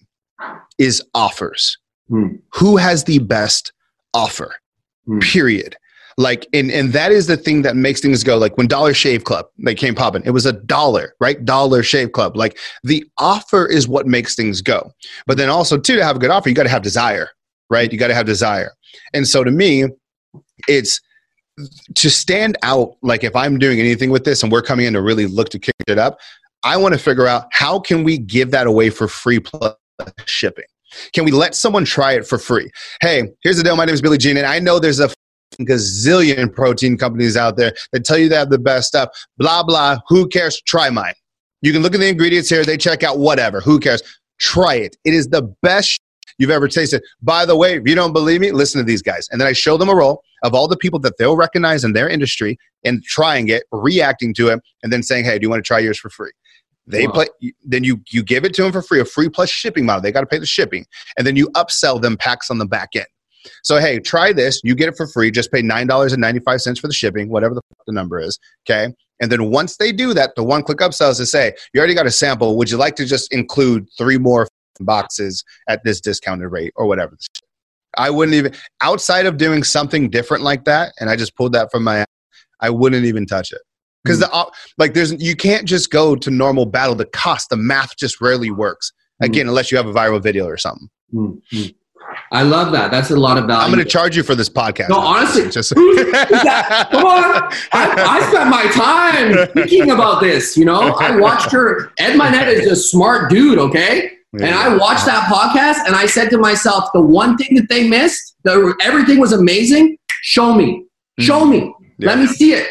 is 0.78 1.02
offers. 1.14 1.76
Hmm. 2.08 2.36
Who 2.54 2.76
has 2.76 3.04
the 3.04 3.18
best 3.18 3.72
offer? 4.14 4.56
Hmm. 5.06 5.18
Period. 5.18 5.76
Like, 6.18 6.46
and, 6.54 6.70
and 6.70 6.92
that 6.94 7.12
is 7.12 7.26
the 7.26 7.36
thing 7.36 7.60
that 7.62 7.76
makes 7.76 8.00
things 8.00 8.24
go 8.24 8.38
like 8.38 8.56
when 8.56 8.66
Dollar 8.66 8.94
Shave 8.94 9.24
Club, 9.24 9.46
they 9.58 9.74
came 9.74 9.94
popping, 9.94 10.22
it 10.24 10.30
was 10.30 10.46
a 10.46 10.52
dollar, 10.52 11.14
right? 11.20 11.44
Dollar 11.44 11.82
Shave 11.82 12.12
Club. 12.12 12.36
Like 12.36 12.58
the 12.84 13.04
offer 13.18 13.66
is 13.66 13.86
what 13.86 14.06
makes 14.06 14.34
things 14.34 14.62
go. 14.62 14.90
But 15.26 15.36
then 15.36 15.50
also, 15.50 15.76
too, 15.76 15.96
to 15.96 16.04
have 16.04 16.16
a 16.16 16.18
good 16.18 16.30
offer, 16.30 16.48
you 16.48 16.54
got 16.54 16.62
to 16.62 16.70
have 16.70 16.82
desire, 16.82 17.28
right? 17.68 17.92
You 17.92 17.98
got 17.98 18.08
to 18.08 18.14
have 18.14 18.24
desire. 18.24 18.72
And 19.12 19.28
so 19.28 19.44
to 19.44 19.50
me, 19.50 19.84
it's 20.68 21.00
to 21.96 22.10
stand 22.10 22.56
out. 22.62 22.96
Like 23.02 23.22
if 23.22 23.36
I'm 23.36 23.58
doing 23.58 23.78
anything 23.78 24.10
with 24.10 24.24
this 24.24 24.42
and 24.42 24.50
we're 24.50 24.62
coming 24.62 24.86
in 24.86 24.94
to 24.94 25.02
really 25.02 25.26
look 25.26 25.50
to 25.50 25.58
kick 25.58 25.74
it 25.86 25.98
up, 25.98 26.18
I 26.64 26.78
want 26.78 26.94
to 26.94 26.98
figure 26.98 27.26
out 27.26 27.46
how 27.52 27.78
can 27.78 28.04
we 28.04 28.18
give 28.18 28.50
that 28.52 28.66
away 28.66 28.88
for 28.90 29.06
free 29.06 29.38
plus 29.38 29.74
shipping. 30.24 30.64
Can 31.12 31.24
we 31.24 31.30
let 31.30 31.54
someone 31.54 31.84
try 31.84 32.12
it 32.12 32.26
for 32.26 32.38
free? 32.38 32.70
Hey, 33.00 33.24
here's 33.42 33.58
the 33.58 33.62
deal. 33.62 33.76
My 33.76 33.84
name 33.84 33.94
is 33.94 34.00
Billy 34.00 34.18
Gene, 34.18 34.36
and 34.36 34.46
I 34.46 34.58
know 34.58 34.78
there's 34.78 35.00
a 35.00 35.10
gazillion 35.60 36.52
protein 36.52 36.96
companies 36.96 37.36
out 37.36 37.56
there 37.56 37.74
that 37.92 38.04
tell 38.04 38.18
you 38.18 38.28
they 38.28 38.36
have 38.36 38.50
the 38.50 38.58
best 38.58 38.88
stuff. 38.88 39.08
Blah, 39.38 39.62
blah. 39.62 39.98
Who 40.08 40.28
cares? 40.28 40.60
Try 40.62 40.90
mine. 40.90 41.14
You 41.62 41.72
can 41.72 41.82
look 41.82 41.94
at 41.94 42.00
the 42.00 42.08
ingredients 42.08 42.48
here. 42.48 42.64
They 42.64 42.76
check 42.76 43.02
out 43.02 43.18
whatever. 43.18 43.60
Who 43.60 43.80
cares? 43.80 44.02
Try 44.38 44.74
it. 44.74 44.96
It 45.04 45.14
is 45.14 45.28
the 45.28 45.42
best 45.62 46.00
you've 46.38 46.50
ever 46.50 46.68
tasted. 46.68 47.02
By 47.22 47.46
the 47.46 47.56
way, 47.56 47.76
if 47.76 47.88
you 47.88 47.94
don't 47.94 48.12
believe 48.12 48.40
me, 48.40 48.52
listen 48.52 48.78
to 48.78 48.84
these 48.84 49.02
guys. 49.02 49.28
And 49.30 49.40
then 49.40 49.48
I 49.48 49.52
show 49.52 49.76
them 49.76 49.88
a 49.88 49.94
roll 49.94 50.22
of 50.42 50.54
all 50.54 50.68
the 50.68 50.76
people 50.76 50.98
that 51.00 51.16
they'll 51.18 51.36
recognize 51.36 51.82
in 51.82 51.92
their 51.92 52.08
industry 52.08 52.58
and 52.84 53.02
trying 53.02 53.48
it, 53.48 53.64
reacting 53.72 54.34
to 54.34 54.48
it, 54.48 54.60
and 54.82 54.92
then 54.92 55.02
saying, 55.02 55.24
hey, 55.24 55.38
do 55.38 55.44
you 55.44 55.50
want 55.50 55.64
to 55.64 55.66
try 55.66 55.78
yours 55.78 55.98
for 55.98 56.10
free? 56.10 56.32
They 56.86 57.06
wow. 57.06 57.12
play, 57.14 57.26
then 57.64 57.82
you 57.82 58.00
you 58.10 58.22
give 58.22 58.44
it 58.44 58.54
to 58.54 58.62
them 58.62 58.70
for 58.70 58.80
free, 58.80 59.00
a 59.00 59.04
free 59.04 59.28
plus 59.28 59.50
shipping 59.50 59.84
model. 59.84 60.02
They 60.02 60.12
got 60.12 60.20
to 60.20 60.26
pay 60.26 60.38
the 60.38 60.46
shipping, 60.46 60.86
and 61.18 61.26
then 61.26 61.34
you 61.34 61.48
upsell 61.48 62.00
them 62.00 62.16
packs 62.16 62.48
on 62.48 62.58
the 62.58 62.66
back 62.66 62.90
end. 62.94 63.06
So, 63.62 63.78
hey, 63.78 63.98
try 63.98 64.32
this. 64.32 64.60
You 64.64 64.74
get 64.74 64.88
it 64.88 64.96
for 64.96 65.06
free. 65.06 65.30
Just 65.30 65.52
pay 65.52 65.62
$9.95 65.62 66.78
for 66.80 66.86
the 66.86 66.94
shipping, 66.94 67.28
whatever 67.28 67.54
the, 67.54 67.62
the 67.86 67.92
number 67.92 68.18
is. 68.20 68.38
Okay. 68.68 68.92
And 69.20 69.32
then 69.32 69.50
once 69.50 69.76
they 69.76 69.92
do 69.92 70.12
that, 70.14 70.34
the 70.36 70.44
one 70.44 70.62
click 70.62 70.78
upsells 70.78 71.16
to 71.16 71.26
say, 71.26 71.54
you 71.72 71.78
already 71.78 71.94
got 71.94 72.06
a 72.06 72.10
sample. 72.10 72.56
Would 72.56 72.70
you 72.70 72.76
like 72.76 72.96
to 72.96 73.06
just 73.06 73.32
include 73.32 73.88
three 73.96 74.18
more 74.18 74.48
boxes 74.80 75.42
at 75.68 75.82
this 75.84 76.00
discounted 76.00 76.50
rate 76.50 76.72
or 76.76 76.86
whatever? 76.86 77.16
I 77.96 78.10
wouldn't 78.10 78.34
even, 78.34 78.54
outside 78.82 79.24
of 79.24 79.38
doing 79.38 79.62
something 79.62 80.10
different 80.10 80.42
like 80.44 80.64
that, 80.64 80.92
and 81.00 81.08
I 81.08 81.16
just 81.16 81.34
pulled 81.34 81.52
that 81.54 81.70
from 81.70 81.84
my, 81.84 82.04
I 82.60 82.68
wouldn't 82.68 83.06
even 83.06 83.26
touch 83.26 83.52
it. 83.52 83.62
Because 84.04 84.20
mm-hmm. 84.20 84.32
the 84.32 84.52
like, 84.78 84.94
there's 84.94 85.12
you 85.20 85.34
can't 85.34 85.66
just 85.66 85.90
go 85.90 86.14
to 86.14 86.30
normal 86.30 86.66
battle. 86.66 86.94
The 86.94 87.06
cost, 87.06 87.48
the 87.48 87.56
math 87.56 87.96
just 87.96 88.20
rarely 88.20 88.50
works. 88.50 88.92
Again, 89.20 89.42
mm-hmm. 89.42 89.48
unless 89.48 89.72
you 89.72 89.78
have 89.78 89.86
a 89.86 89.92
viral 89.92 90.22
video 90.22 90.46
or 90.46 90.58
something. 90.58 90.88
Mm-hmm. 91.12 91.68
I 92.32 92.42
love 92.42 92.72
that. 92.72 92.90
That's 92.90 93.10
a 93.10 93.16
lot 93.16 93.38
of 93.38 93.46
value. 93.46 93.64
I'm 93.64 93.72
going 93.72 93.84
to 93.84 93.90
charge 93.90 94.16
you 94.16 94.22
for 94.22 94.34
this 94.34 94.48
podcast. 94.48 94.88
No, 94.88 94.98
honestly, 94.98 95.48
just 95.48 95.74
come 95.74 95.84
on. 95.84 97.52
I, 97.72 97.94
I, 98.08 98.30
spent 98.30 98.50
my 98.50 98.66
time 98.72 99.48
thinking 99.54 99.90
about 99.90 100.20
this. 100.20 100.56
You 100.56 100.64
know, 100.64 100.94
I 100.96 101.16
watched 101.16 101.52
her. 101.52 101.92
Ed 101.98 102.18
Mylett 102.18 102.48
is 102.48 102.66
a 102.70 102.76
smart 102.76 103.30
dude. 103.30 103.58
Okay. 103.58 104.10
Yeah. 104.32 104.46
And 104.46 104.54
I 104.54 104.76
watched 104.76 105.06
that 105.06 105.30
podcast 105.32 105.86
and 105.86 105.94
I 105.94 106.06
said 106.06 106.30
to 106.30 106.38
myself, 106.38 106.90
the 106.92 107.00
one 107.00 107.36
thing 107.36 107.54
that 107.54 107.68
they 107.68 107.88
missed, 107.88 108.36
the, 108.42 108.76
everything 108.82 109.20
was 109.20 109.32
amazing. 109.32 109.96
Show 110.22 110.54
me. 110.54 110.84
Show 111.18 111.44
mm. 111.44 111.50
me. 111.50 111.74
Yeah. 111.98 112.08
Let 112.08 112.18
me 112.18 112.26
see 112.26 112.52
it. 112.52 112.68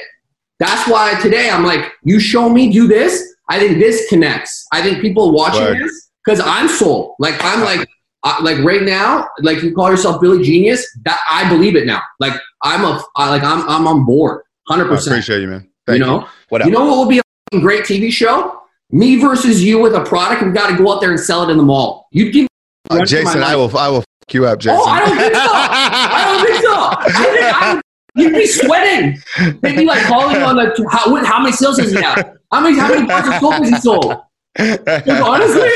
That's 0.59 0.89
why 0.89 1.19
today 1.21 1.49
I'm 1.49 1.65
like, 1.65 1.91
you 2.03 2.19
show 2.19 2.49
me, 2.49 2.71
do 2.71 2.87
this. 2.87 3.35
I 3.49 3.59
think 3.59 3.79
this 3.79 4.07
connects. 4.09 4.65
I 4.71 4.81
think 4.81 5.01
people 5.01 5.31
watching 5.31 5.61
Word. 5.61 5.79
this, 5.79 6.09
because 6.23 6.39
I'm 6.39 6.67
sold. 6.67 7.15
Like, 7.19 7.35
I'm 7.43 7.61
like, 7.63 7.87
uh, 8.25 8.37
like 8.41 8.57
right 8.59 8.81
now, 8.81 9.29
like 9.39 9.61
you 9.61 9.73
call 9.73 9.89
yourself 9.89 10.19
Billy 10.19 10.43
Genius, 10.43 10.85
that 11.05 11.21
I 11.29 11.47
believe 11.47 11.75
it 11.75 11.85
now. 11.85 12.01
Like 12.19 12.33
I'm 12.63 12.83
a 12.83 13.01
I, 13.15 13.29
like 13.29 13.43
I'm 13.43 13.67
I'm 13.69 13.87
on 13.87 14.03
board, 14.03 14.41
hundred 14.67 14.87
percent. 14.87 15.13
Appreciate 15.13 15.41
you, 15.41 15.47
man. 15.47 15.69
Thank 15.85 15.99
you 15.99 16.05
know 16.05 16.21
you. 16.21 16.27
what? 16.49 16.65
You 16.65 16.71
know 16.71 16.85
what 16.85 16.97
will 16.97 17.07
be 17.07 17.19
a 17.19 17.59
great 17.59 17.83
TV 17.83 18.11
show? 18.11 18.63
Me 18.89 19.21
versus 19.21 19.63
you 19.63 19.79
with 19.79 19.93
a 19.93 20.03
product. 20.03 20.41
We've 20.41 20.53
got 20.53 20.71
to 20.71 20.75
go 20.75 20.91
out 20.91 21.01
there 21.01 21.11
and 21.11 21.19
sell 21.19 21.47
it 21.47 21.51
in 21.51 21.57
the 21.57 21.63
mall. 21.63 22.07
You'd 22.11 22.33
give. 22.33 22.47
Uh, 22.89 23.05
Jason, 23.05 23.43
I 23.43 23.55
will. 23.55 23.75
I 23.77 23.89
will 23.89 24.01
fuck 24.01 24.33
you 24.33 24.47
up, 24.47 24.59
Jason. 24.59 24.79
Oh, 24.81 24.85
I 24.85 24.99
don't 24.99 25.17
think 25.17 25.33
so. 25.33 25.41
I 25.43 26.23
don't 26.25 26.47
think 26.47 26.63
so. 26.63 26.73
I 26.75 27.31
think 27.31 27.63
I, 27.63 27.81
you'd 28.15 28.33
be 28.33 28.47
sweating. 28.47 29.59
They'd 29.61 29.77
be 29.77 29.85
like 29.85 30.03
calling 30.05 30.35
you 30.35 30.41
on 30.41 30.55
the 30.55 30.89
how, 30.91 31.15
how 31.23 31.39
many 31.39 31.51
sales 31.51 31.77
does 31.77 31.91
he 31.91 32.01
have? 32.01 32.37
How 32.51 32.61
many 32.61 32.79
how 32.79 32.89
many 32.89 33.05
parts 33.05 33.27
of 33.27 33.35
soap 33.35 33.53
has 33.53 33.69
he 33.69 33.75
sold? 33.77 34.15
honestly, 34.57 35.69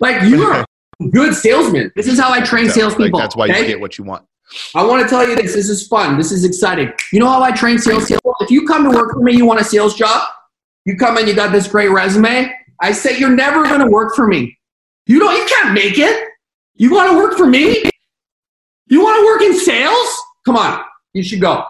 like 0.00 0.22
you 0.22 0.42
are 0.44 0.64
good 1.10 1.34
salesman. 1.34 1.92
This 1.96 2.06
is 2.06 2.18
how 2.18 2.32
I 2.32 2.40
train 2.40 2.68
salespeople. 2.68 3.18
Like 3.18 3.24
that's 3.24 3.36
why 3.36 3.48
okay? 3.48 3.60
you 3.60 3.66
get 3.66 3.80
what 3.80 3.98
you 3.98 4.04
want. 4.04 4.26
I 4.74 4.84
want 4.84 5.02
to 5.02 5.08
tell 5.08 5.26
you 5.26 5.34
this. 5.34 5.54
This 5.54 5.68
is 5.68 5.86
fun. 5.86 6.18
This 6.18 6.30
is 6.30 6.44
exciting. 6.44 6.92
You 7.12 7.20
know 7.20 7.28
how 7.28 7.42
I 7.42 7.52
train 7.52 7.78
salespeople? 7.78 8.34
If 8.40 8.50
you 8.50 8.66
come 8.66 8.84
to 8.84 8.90
work 8.90 9.12
for 9.12 9.20
me, 9.20 9.34
you 9.34 9.46
want 9.46 9.60
a 9.60 9.64
sales 9.64 9.94
job, 9.94 10.28
you 10.84 10.96
come 10.96 11.16
in, 11.18 11.26
you 11.26 11.34
got 11.34 11.52
this 11.52 11.68
great 11.68 11.90
resume. 11.90 12.52
I 12.80 12.92
say 12.92 13.18
you're 13.18 13.30
never 13.34 13.64
going 13.64 13.80
to 13.80 13.90
work 13.90 14.14
for 14.14 14.26
me. 14.26 14.58
You 15.06 15.18
don't. 15.18 15.36
You 15.36 15.46
can't 15.46 15.72
make 15.72 15.98
it. 15.98 16.28
You 16.74 16.92
want 16.92 17.10
to 17.10 17.16
work 17.16 17.36
for 17.36 17.46
me? 17.46 17.82
You 18.86 19.02
want 19.02 19.20
to 19.20 19.24
work 19.24 19.42
in 19.42 19.58
sales? 19.58 20.20
Come 20.44 20.56
on. 20.56 20.84
You 21.12 21.22
should 21.22 21.40
go. 21.40 21.64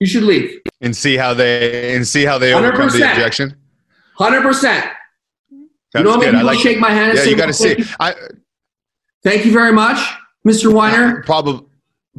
You 0.00 0.06
should 0.06 0.22
leave. 0.22 0.60
And 0.80 0.94
see 0.94 1.16
how 1.16 1.34
they 1.34 1.96
and 1.96 2.06
see 2.06 2.24
how 2.24 2.38
they 2.38 2.52
100%. 2.52 2.58
overcome 2.58 2.88
the 2.90 3.10
objection. 3.10 3.56
Hundred 4.16 4.42
percent. 4.42 4.86
You 5.98 6.04
know 6.04 6.16
what 6.16 6.34
I 6.34 6.42
like 6.42 6.58
shake 6.58 6.78
my 6.78 6.90
hand. 6.90 7.16
yeah, 7.16 7.24
you 7.24 7.36
got 7.36 7.46
to 7.46 7.52
see. 7.52 7.84
I, 8.00 8.14
Thank 9.22 9.44
you 9.44 9.52
very 9.52 9.72
much, 9.72 9.98
Mr. 10.46 10.72
Wyner. 10.72 11.18
Uh, 11.18 11.22
probably, 11.24 11.66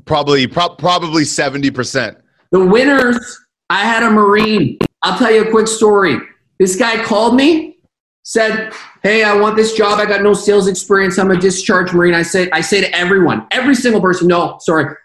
probably, 0.05 0.47
pro- 0.47 0.75
probably 0.75 1.23
seventy 1.23 1.71
percent. 1.71 2.17
The 2.51 2.65
winners. 2.65 3.39
I 3.69 3.83
had 3.83 4.03
a 4.03 4.09
Marine. 4.09 4.77
I'll 5.03 5.17
tell 5.17 5.31
you 5.31 5.45
a 5.45 5.51
quick 5.51 5.67
story. 5.67 6.17
This 6.59 6.75
guy 6.77 7.03
called 7.03 7.35
me, 7.35 7.77
said, 8.23 8.73
"Hey, 9.03 9.23
I 9.23 9.35
want 9.35 9.55
this 9.55 9.73
job. 9.73 9.99
I 9.99 10.05
got 10.05 10.21
no 10.21 10.33
sales 10.33 10.67
experience. 10.67 11.17
I'm 11.17 11.31
a 11.31 11.37
discharged 11.37 11.93
Marine." 11.93 12.13
I 12.13 12.23
say, 12.23 12.49
I 12.51 12.61
say 12.61 12.81
to 12.81 12.93
everyone, 12.95 13.45
every 13.51 13.75
single 13.75 14.01
person, 14.01 14.27
"No, 14.27 14.57
sorry, 14.61 14.95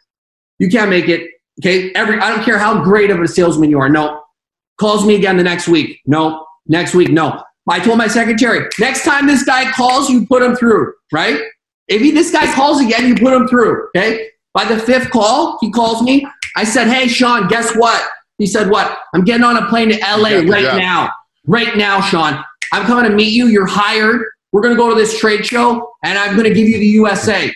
you 0.59 0.69
can't 0.69 0.91
make 0.91 1.09
it." 1.09 1.31
Okay, 1.61 1.93
every 1.95 2.19
I 2.19 2.31
don't 2.35 2.45
care 2.45 2.59
how 2.59 2.83
great 2.83 3.11
of 3.11 3.21
a 3.21 3.29
salesman 3.29 3.71
you 3.71 3.79
are. 3.79 3.89
No, 3.89 4.23
calls 4.79 5.05
me 5.05 5.15
again 5.15 5.37
the 5.37 5.45
next 5.45 5.69
week. 5.69 6.01
No, 6.07 6.47
next 6.67 6.95
week. 6.95 7.11
No. 7.11 7.43
I 7.69 7.79
told 7.79 7.99
my 7.99 8.09
secretary, 8.09 8.69
next 8.79 9.05
time 9.05 9.27
this 9.27 9.45
guy 9.45 9.71
calls, 9.71 10.11
you 10.11 10.27
put 10.27 10.43
him 10.43 10.57
through. 10.57 10.95
Right? 11.13 11.41
If 11.89 12.01
he, 12.03 12.11
this 12.11 12.31
guy 12.33 12.53
calls 12.55 12.81
again, 12.81 13.07
you 13.09 13.15
put 13.15 13.33
him 13.33 13.47
through. 13.49 13.89
Okay. 13.89 14.29
By 14.55 14.65
the 14.65 14.79
fifth 14.79 15.11
call, 15.11 15.59
he 15.61 15.71
calls 15.71 16.03
me. 16.03 16.27
I 16.57 16.65
said, 16.65 16.89
"Hey, 16.89 17.09
Sean, 17.09 17.49
guess 17.49 17.75
what?" 17.75 18.07
He 18.39 18.47
said, 18.47 18.69
"What? 18.71 18.99
I'm 19.15 19.25
getting 19.25 19.45
on 19.45 19.57
a 19.57 19.67
plane 19.69 19.89
to 19.91 19.99
LA 20.01 20.29
Yeah, 20.29 20.51
right 20.51 20.63
yeah. 20.65 20.77
now. 20.77 21.11
Right 21.47 21.77
now, 21.77 22.01
Sean. 22.01 22.43
I'm 22.73 22.85
coming 22.87 23.11
to 23.11 23.17
meet 23.17 23.33
you. 23.33 23.47
You're 23.47 23.67
hired. 23.67 24.23
We're 24.53 24.61
going 24.61 24.75
to 24.75 24.79
go 24.81 24.91
to 24.91 24.95
this 24.95 25.19
trade 25.19 25.47
show, 25.47 25.93
and 26.05 26.19
I'm 26.19 26.37
going 26.37 26.49
to 26.49 26.55
give 26.55 26.69
you 26.69 26.79
the 26.79 26.87
USA." 26.87 27.51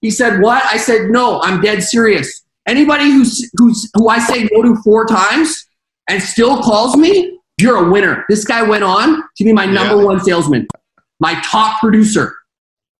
He 0.00 0.10
said, 0.10 0.40
"What?" 0.40 0.64
I 0.64 0.76
said, 0.76 1.10
"No, 1.10 1.40
I'm 1.42 1.60
dead 1.60 1.82
serious. 1.82 2.42
Anybody 2.66 3.04
who's 3.10 3.48
who's 3.56 3.88
who 3.94 4.08
I 4.08 4.18
say 4.18 4.48
no 4.52 4.62
to 4.62 4.76
four 4.82 5.06
times 5.06 5.66
and 6.08 6.20
still 6.22 6.60
calls 6.62 6.96
me, 6.96 7.37
you're 7.60 7.76
a 7.86 7.90
winner." 7.90 8.24
This 8.28 8.44
guy 8.44 8.62
went 8.62 8.84
on 8.84 9.22
to 9.36 9.44
be 9.44 9.52
my 9.52 9.66
number 9.66 9.96
Yeah. 9.96 10.04
one 10.04 10.20
salesman, 10.20 10.66
my 11.20 11.34
top 11.44 11.80
producer. 11.80 12.34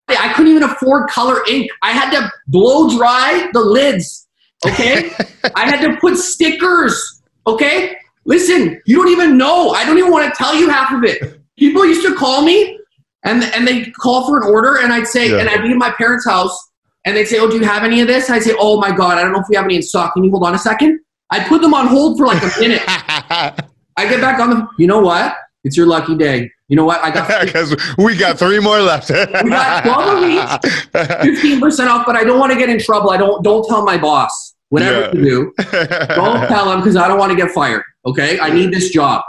I 0.08 0.32
couldn't 0.32 0.50
even 0.52 0.62
afford 0.62 1.10
color 1.10 1.42
ink. 1.48 1.70
I 1.82 1.90
had 1.92 2.10
to 2.12 2.30
blow 2.46 2.96
dry 2.96 3.50
the 3.52 3.60
lids. 3.60 4.26
Okay, 4.66 5.12
I 5.54 5.68
had 5.70 5.80
to 5.82 5.96
put 5.98 6.16
stickers. 6.16 7.20
Okay, 7.46 7.96
listen, 8.24 8.80
you 8.86 8.96
don't 8.96 9.08
even 9.10 9.36
know. 9.36 9.70
I 9.70 9.84
don't 9.84 9.98
even 9.98 10.10
want 10.10 10.32
to 10.32 10.36
tell 10.36 10.54
you 10.54 10.68
half 10.70 10.92
of 10.92 11.04
it. 11.04 11.40
People 11.58 11.84
used 11.84 12.02
to 12.06 12.14
call 12.14 12.42
me, 12.42 12.78
and 13.24 13.44
and 13.54 13.68
they 13.68 13.84
call 14.00 14.26
for 14.26 14.38
an 14.42 14.48
order, 14.50 14.78
and 14.78 14.92
I'd 14.92 15.06
say, 15.06 15.28
Yeah. 15.30 15.38
and 15.40 15.48
I'd 15.50 15.62
be 15.62 15.70
in 15.72 15.78
my 15.78 15.90
parents' 15.90 16.24
house, 16.26 16.56
and 17.04 17.14
they'd 17.16 17.26
say, 17.26 17.38
"Oh, 17.38 17.48
do 17.48 17.56
you 17.58 17.64
have 17.64 17.84
any 17.84 18.00
of 18.00 18.06
this?" 18.08 18.30
I'd 18.30 18.42
say, 18.42 18.54
"Oh 18.58 18.80
my 18.80 18.90
god, 18.90 19.18
I 19.18 19.22
don't 19.22 19.32
know 19.32 19.40
if 19.40 19.46
we 19.50 19.56
have 19.56 19.66
any 19.66 19.76
in 19.76 19.82
stock. 19.82 20.14
Can 20.14 20.24
you 20.24 20.30
hold 20.30 20.44
on 20.44 20.54
a 20.54 20.58
second? 20.58 21.00
I'd 21.30 21.46
put 21.46 21.60
them 21.60 21.74
on 21.74 21.86
hold 21.86 22.16
for 22.16 22.26
like 22.26 22.42
a 22.42 22.50
minute. 22.60 22.82
I 23.98 24.08
get 24.08 24.20
back 24.20 24.38
on 24.40 24.50
the. 24.50 24.68
You 24.78 24.86
know 24.86 25.00
what? 25.00 25.36
It's 25.64 25.76
your 25.76 25.86
lucky 25.86 26.16
day. 26.16 26.50
You 26.68 26.76
know 26.76 26.84
what? 26.84 27.02
I 27.02 27.10
got 27.10 27.28
Because 27.46 27.74
we 27.98 28.16
got 28.16 28.38
three 28.38 28.60
more 28.60 28.80
left. 28.80 29.10
We 29.44 29.50
got 29.50 29.84
12 29.84 30.60
of 30.94 31.20
fifteen 31.22 31.60
percent 31.60 31.88
off, 31.90 32.06
but 32.06 32.14
I 32.16 32.24
don't 32.24 32.38
want 32.38 32.52
to 32.52 32.58
get 32.58 32.68
in 32.68 32.78
trouble. 32.78 33.10
I 33.10 33.16
don't. 33.16 33.42
Don't 33.42 33.66
tell 33.68 33.84
my 33.84 33.98
boss. 33.98 34.54
Whatever 34.70 35.00
Yeah. 35.00 35.12
you 35.14 35.24
do, 35.24 35.52
don't 36.14 36.46
tell 36.48 36.70
him 36.72 36.80
because 36.80 36.94
I 36.96 37.08
don't 37.08 37.18
want 37.18 37.30
to 37.32 37.36
get 37.36 37.50
fired. 37.52 37.82
Okay, 38.06 38.38
I 38.38 38.50
need 38.50 38.70
this 38.72 38.90
job. 38.90 39.22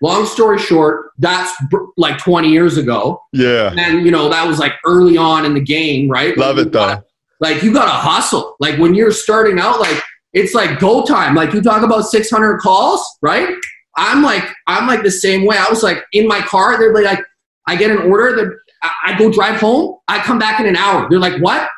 Long 0.00 0.26
story 0.26 0.58
short, 0.58 1.12
that's 1.18 1.52
br- 1.70 1.84
like 1.96 2.18
20 2.18 2.48
years 2.50 2.76
ago, 2.76 3.22
yeah. 3.32 3.72
and 3.78 4.04
you 4.04 4.10
know 4.10 4.28
that 4.28 4.44
was 4.48 4.58
like 4.58 4.72
early 4.84 5.16
on 5.16 5.44
in 5.44 5.54
the 5.54 5.60
game, 5.60 6.08
right? 6.10 6.36
Love 6.36 6.56
Like, 6.56 6.62
it 6.62 6.66
you 6.66 6.70
gotta- 6.72 6.96
though. 6.96 7.06
Like 7.48 7.62
you 7.62 7.72
got 7.72 7.84
to 7.86 7.90
hustle. 7.92 8.54
Like 8.60 8.78
when 8.78 8.94
you're 8.94 9.10
starting 9.12 9.58
out, 9.60 9.78
like 9.80 10.00
it's 10.32 10.54
like 10.54 10.78
go 10.80 11.04
time. 11.04 11.34
Like 11.36 11.52
you 11.52 11.60
talk 11.62 11.82
about 11.84 12.02
600 12.02 12.58
calls, 12.58 13.04
right? 13.20 13.48
I'm 13.96 14.22
like 14.22 14.44
I'm 14.66 14.86
like 14.86 15.02
the 15.02 15.10
same 15.10 15.44
way. 15.44 15.56
I 15.56 15.66
was 15.68 15.82
like 15.82 16.04
in 16.12 16.26
my 16.26 16.40
car. 16.40 16.78
They're 16.78 16.92
like, 16.92 17.20
I 17.66 17.76
get 17.76 17.90
an 17.90 17.98
order. 18.10 18.60
I 18.82 18.90
I 19.06 19.18
go 19.18 19.30
drive 19.30 19.60
home. 19.60 19.98
I 20.08 20.18
come 20.20 20.38
back 20.38 20.60
in 20.60 20.66
an 20.66 20.76
hour. 20.76 21.08
They're 21.08 21.18
like, 21.18 21.40
what? 21.42 21.68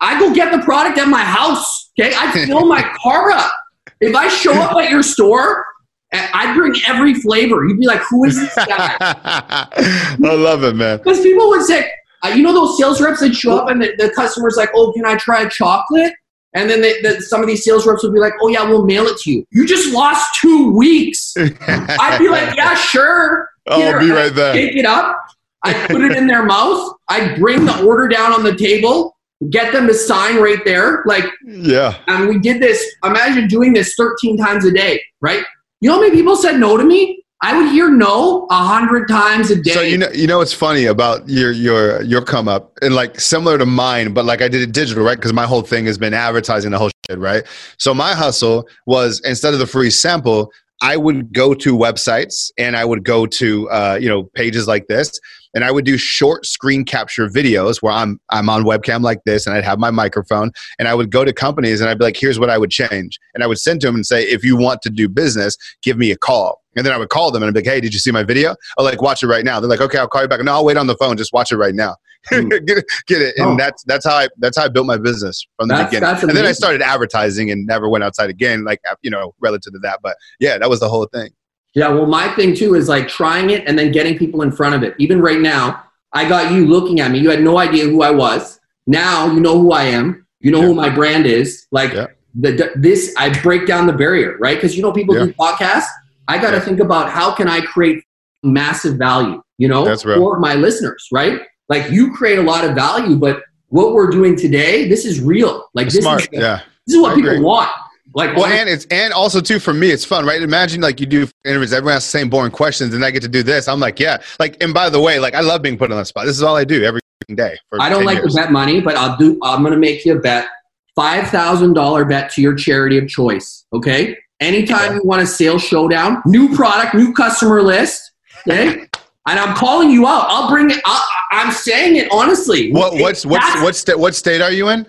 I 0.00 0.18
go 0.18 0.34
get 0.34 0.52
the 0.52 0.62
product 0.64 0.98
at 0.98 1.08
my 1.08 1.22
house. 1.22 1.90
Okay, 1.98 2.12
I 2.14 2.32
fill 2.46 2.66
my 2.66 2.82
car 3.02 3.30
up. 3.30 3.52
If 4.00 4.14
I 4.14 4.28
show 4.28 4.52
up 4.52 4.76
at 4.76 4.90
your 4.90 5.02
store, 5.02 5.64
I 6.12 6.28
I 6.32 6.54
bring 6.54 6.74
every 6.86 7.14
flavor. 7.14 7.64
You'd 7.66 7.80
be 7.80 7.86
like, 7.86 8.02
who 8.02 8.24
is 8.24 8.38
this 8.38 8.54
guy? 8.54 8.96
I 9.00 10.16
love 10.20 10.64
it, 10.64 10.76
man. 10.76 10.98
Because 10.98 11.20
people 11.20 11.48
would 11.48 11.64
say, 11.64 11.90
uh, 12.22 12.28
you 12.28 12.42
know, 12.42 12.52
those 12.52 12.78
sales 12.78 13.00
reps 13.00 13.20
that 13.20 13.34
show 13.34 13.58
up 13.58 13.68
and 13.68 13.82
the, 13.82 13.94
the 13.96 14.10
customer's 14.10 14.56
like, 14.56 14.70
oh, 14.74 14.92
can 14.92 15.04
I 15.06 15.16
try 15.16 15.42
a 15.42 15.50
chocolate? 15.50 16.12
And 16.54 16.68
then 16.68 16.82
they, 16.82 17.00
the, 17.00 17.20
some 17.22 17.40
of 17.40 17.46
these 17.46 17.64
sales 17.64 17.86
reps 17.86 18.02
would 18.02 18.12
be 18.12 18.20
like, 18.20 18.34
oh, 18.42 18.48
yeah, 18.48 18.68
we'll 18.68 18.84
mail 18.84 19.06
it 19.06 19.16
to 19.20 19.32
you. 19.32 19.46
You 19.50 19.66
just 19.66 19.92
lost 19.94 20.38
two 20.40 20.70
weeks. 20.76 21.34
I'd 21.38 22.18
be 22.18 22.28
like, 22.28 22.56
yeah, 22.56 22.74
sure. 22.74 23.48
Oh, 23.68 23.80
I'll 23.82 23.98
be 24.00 24.06
Here, 24.06 24.14
right 24.14 24.34
there. 24.34 24.52
Take 24.52 24.76
it 24.76 24.84
up. 24.84 25.16
I 25.64 25.86
put 25.86 26.02
it 26.02 26.16
in 26.16 26.26
their 26.26 26.44
mouth. 26.44 26.94
I 27.08 27.36
bring 27.38 27.64
the 27.64 27.82
order 27.84 28.08
down 28.08 28.32
on 28.32 28.42
the 28.42 28.54
table, 28.56 29.16
get 29.50 29.72
them 29.72 29.86
to 29.86 29.94
sign 29.94 30.36
right 30.36 30.58
there. 30.64 31.04
Like, 31.06 31.24
Yeah. 31.46 31.96
and 32.08 32.28
we 32.28 32.38
did 32.38 32.60
this. 32.60 32.84
Imagine 33.04 33.46
doing 33.48 33.72
this 33.72 33.94
13 33.96 34.36
times 34.36 34.64
a 34.66 34.72
day, 34.72 35.00
right? 35.20 35.44
You 35.80 35.88
know 35.88 35.96
how 35.96 36.00
many 36.02 36.14
people 36.14 36.36
said 36.36 36.58
no 36.58 36.76
to 36.76 36.84
me? 36.84 37.21
I 37.44 37.58
would 37.58 37.72
hear 37.72 37.90
no 37.90 38.46
a 38.50 38.54
hundred 38.54 39.08
times 39.08 39.50
a 39.50 39.60
day. 39.60 39.72
So 39.72 39.80
you 39.80 39.98
know, 39.98 40.08
you 40.14 40.28
know 40.28 40.38
what's 40.38 40.52
funny 40.52 40.84
about 40.84 41.28
your 41.28 41.50
your 41.50 42.00
your 42.02 42.22
come 42.22 42.46
up 42.46 42.78
and 42.82 42.94
like 42.94 43.20
similar 43.20 43.58
to 43.58 43.66
mine, 43.66 44.14
but 44.14 44.24
like 44.24 44.40
I 44.40 44.48
did 44.48 44.62
it 44.62 44.72
digital, 44.72 45.02
right? 45.02 45.16
Because 45.16 45.32
my 45.32 45.44
whole 45.44 45.62
thing 45.62 45.86
has 45.86 45.98
been 45.98 46.14
advertising 46.14 46.70
the 46.70 46.78
whole 46.78 46.90
shit, 47.10 47.18
right? 47.18 47.42
So 47.78 47.92
my 47.94 48.14
hustle 48.14 48.68
was 48.86 49.20
instead 49.24 49.54
of 49.54 49.58
the 49.58 49.66
free 49.66 49.90
sample, 49.90 50.52
I 50.82 50.96
would 50.96 51.32
go 51.32 51.52
to 51.52 51.76
websites 51.76 52.52
and 52.56 52.76
I 52.76 52.84
would 52.84 53.04
go 53.04 53.26
to 53.26 53.68
uh, 53.70 53.98
you 54.00 54.08
know 54.08 54.24
pages 54.34 54.68
like 54.68 54.86
this, 54.86 55.18
and 55.52 55.64
I 55.64 55.72
would 55.72 55.84
do 55.84 55.98
short 55.98 56.46
screen 56.46 56.84
capture 56.84 57.26
videos 57.26 57.82
where 57.82 57.92
I'm 57.92 58.20
I'm 58.30 58.48
on 58.48 58.62
webcam 58.62 59.02
like 59.02 59.24
this, 59.26 59.48
and 59.48 59.56
I'd 59.56 59.64
have 59.64 59.80
my 59.80 59.90
microphone, 59.90 60.52
and 60.78 60.86
I 60.86 60.94
would 60.94 61.10
go 61.10 61.24
to 61.24 61.32
companies 61.32 61.80
and 61.80 61.90
I'd 61.90 61.98
be 61.98 62.04
like, 62.04 62.16
here's 62.16 62.38
what 62.38 62.50
I 62.50 62.58
would 62.58 62.70
change, 62.70 63.18
and 63.34 63.42
I 63.42 63.48
would 63.48 63.58
send 63.58 63.80
to 63.80 63.88
them 63.88 63.96
and 63.96 64.06
say, 64.06 64.22
if 64.22 64.44
you 64.44 64.56
want 64.56 64.80
to 64.82 64.90
do 64.90 65.08
business, 65.08 65.56
give 65.82 65.98
me 65.98 66.12
a 66.12 66.16
call. 66.16 66.61
And 66.76 66.86
then 66.86 66.92
I 66.92 66.98
would 66.98 67.10
call 67.10 67.30
them 67.30 67.42
and 67.42 67.48
I'd 67.50 67.54
be 67.54 67.60
like, 67.60 67.66
hey, 67.74 67.80
did 67.80 67.92
you 67.92 68.00
see 68.00 68.10
my 68.10 68.22
video? 68.22 68.56
Oh, 68.78 68.82
like 68.84 69.02
watch 69.02 69.22
it 69.22 69.26
right 69.26 69.44
now. 69.44 69.60
They're 69.60 69.68
like, 69.68 69.80
okay, 69.82 69.98
I'll 69.98 70.08
call 70.08 70.22
you 70.22 70.28
back. 70.28 70.40
No, 70.42 70.52
I'll 70.52 70.64
wait 70.64 70.76
on 70.76 70.86
the 70.86 70.96
phone. 70.96 71.16
Just 71.16 71.32
watch 71.32 71.52
it 71.52 71.56
right 71.56 71.74
now. 71.74 71.96
Mm. 72.30 72.64
get 72.68 72.78
it, 72.78 72.84
get 73.08 73.20
it. 73.20 73.34
And 73.36 73.46
Oh. 73.48 73.56
that's 73.56 73.82
that's 73.82 74.06
how 74.06 74.14
I 74.14 74.28
that's 74.38 74.56
how 74.56 74.64
I 74.64 74.68
built 74.68 74.86
my 74.86 74.96
business 74.96 75.44
from 75.56 75.66
the 75.66 75.74
That's- 75.74 75.90
beginning. 75.90 76.08
that's 76.08 76.22
and 76.22 76.30
then 76.36 76.46
I 76.46 76.52
started 76.52 76.80
advertising 76.80 77.50
and 77.50 77.66
never 77.66 77.88
went 77.88 78.04
outside 78.04 78.30
again, 78.30 78.62
like 78.62 78.78
you 79.02 79.10
know, 79.10 79.34
relative 79.40 79.72
to 79.72 79.80
that. 79.80 79.98
But 80.04 80.16
yeah, 80.38 80.56
that 80.58 80.70
was 80.70 80.78
the 80.78 80.88
whole 80.88 81.04
thing. 81.06 81.30
Yeah, 81.74 81.88
well, 81.88 82.06
my 82.06 82.28
thing 82.36 82.54
too 82.54 82.76
is 82.76 82.88
like 82.88 83.08
trying 83.08 83.50
it 83.50 83.66
and 83.66 83.76
then 83.76 83.90
getting 83.90 84.16
people 84.16 84.42
in 84.42 84.52
front 84.52 84.76
of 84.76 84.84
it. 84.84 84.94
Even 84.98 85.20
right 85.20 85.40
now, 85.40 85.82
I 86.12 86.28
got 86.28 86.52
you 86.52 86.64
looking 86.64 87.00
at 87.00 87.10
me. 87.10 87.18
You 87.18 87.28
had 87.28 87.42
no 87.42 87.58
idea 87.58 87.86
who 87.86 88.02
I 88.02 88.12
was. 88.12 88.60
Now 88.86 89.26
you 89.26 89.40
know 89.40 89.58
who 89.60 89.72
I 89.72 89.82
am. 89.86 90.24
You 90.38 90.52
know 90.52 90.62
who 90.62 90.74
my 90.74 90.90
brand 90.90 91.26
is. 91.26 91.66
Like 91.72 91.92
Yeah. 91.92 92.06
the 92.38 92.70
this, 92.76 93.12
I 93.18 93.30
break 93.42 93.66
down 93.66 93.88
the 93.88 93.92
barrier, 93.94 94.36
right? 94.38 94.56
Because 94.56 94.76
you 94.76 94.82
know 94.82 94.92
people 94.92 95.16
Yeah. 95.16 95.24
do 95.26 95.32
podcasts. 95.32 95.88
I 96.28 96.38
got 96.38 96.50
to 96.50 96.56
Yeah. 96.58 96.62
think 96.64 96.80
about 96.80 97.10
how 97.10 97.32
can 97.32 97.48
I 97.48 97.60
create 97.60 98.02
massive 98.42 98.96
value, 98.96 99.42
you 99.58 99.68
know, 99.68 99.84
That's 99.84 100.04
real. 100.04 100.18
for 100.18 100.38
my 100.38 100.54
listeners, 100.54 101.06
right? 101.12 101.40
Like 101.68 101.90
you 101.90 102.12
create 102.12 102.38
a 102.38 102.42
lot 102.42 102.64
of 102.64 102.74
value, 102.74 103.16
but 103.16 103.42
what 103.68 103.94
we're 103.94 104.10
doing 104.10 104.36
today, 104.36 104.88
this 104.88 105.04
is 105.06 105.20
real. 105.20 105.66
Like 105.74 105.86
this 105.88 106.02
Smart. 106.02 106.22
is 106.22 106.28
Yeah. 106.32 106.60
this 106.86 106.96
is 106.96 107.00
what 107.02 107.12
I 107.12 107.14
people 107.14 107.30
agree. 107.30 107.44
want. 107.44 107.70
Like 108.14 108.36
Well, 108.36 108.44
and 108.46 108.68
it's 108.68 108.84
and 108.90 109.12
also 109.14 109.40
too 109.40 109.58
for 109.58 109.72
me, 109.72 109.90
it's 109.90 110.04
fun, 110.04 110.26
right? 110.26 110.42
Imagine 110.42 110.80
like 110.82 111.00
you 111.00 111.06
do 111.06 111.26
interviews, 111.46 111.72
everyone 111.72 111.96
asks 111.96 112.12
the 112.12 112.18
same 112.18 112.28
boring 112.28 112.50
questions, 112.50 112.92
and 112.94 113.02
I 113.04 113.10
get 113.10 113.22
to 113.22 113.28
do 113.28 113.42
this. 113.42 113.68
I'm 113.68 113.80
like, 113.80 113.98
yeah. 113.98 114.18
Like, 114.38 114.62
and 114.62 114.74
by 114.74 114.90
the 114.90 115.00
way, 115.00 115.18
like 115.18 115.34
I 115.34 115.40
love 115.40 115.62
being 115.62 115.78
put 115.78 115.90
on 115.90 115.96
the 115.96 116.04
spot. 116.04 116.26
This 116.26 116.36
is 116.36 116.42
all 116.42 116.54
I 116.56 116.64
do 116.64 116.82
every 116.84 117.00
day. 117.34 117.56
For 117.70 117.80
I 117.80 117.88
don't 117.88 118.04
like 118.04 118.18
years. 118.18 118.34
to 118.34 118.40
bet 118.42 118.52
money, 118.52 118.80
but 118.82 118.96
I'll 118.96 119.16
do. 119.16 119.38
I'm 119.42 119.62
going 119.62 119.72
to 119.72 119.78
make 119.78 120.04
you 120.04 120.14
a 120.18 120.20
bet, 120.20 120.46
five 120.94 121.28
thousand 121.28 121.72
dollar 121.72 122.04
bet 122.04 122.30
to 122.32 122.42
your 122.42 122.54
charity 122.54 122.98
of 122.98 123.08
choice. 123.08 123.64
Okay. 123.72 124.18
Anytime 124.42 124.84
Okay. 124.86 124.94
you 124.96 125.02
want 125.04 125.22
a 125.22 125.26
sales 125.26 125.62
showdown, 125.62 126.22
new 126.26 126.54
product, 126.54 126.94
new 126.94 127.12
customer 127.12 127.62
list. 127.62 128.10
Okay. 128.48 128.80
and 129.28 129.38
I'm 129.38 129.54
calling 129.56 129.90
you 129.90 130.06
out. 130.06 130.26
I'll 130.28 130.48
bring 130.50 130.70
it. 130.70 130.78
I'll, 130.84 131.02
I'm 131.30 131.52
saying 131.52 131.96
it 131.96 132.08
honestly. 132.12 132.72
What 132.72 132.94
what's 132.94 133.24
what's 133.24 133.44
That's- 133.46 133.62
what 133.62 133.76
state 133.76 133.98
what 133.98 134.14
state 134.14 134.40
are 134.42 134.52
you 134.52 134.68
in? 134.68 134.86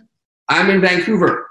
I'm 0.50 0.70
in 0.70 0.82
Vancouver. 0.82 1.48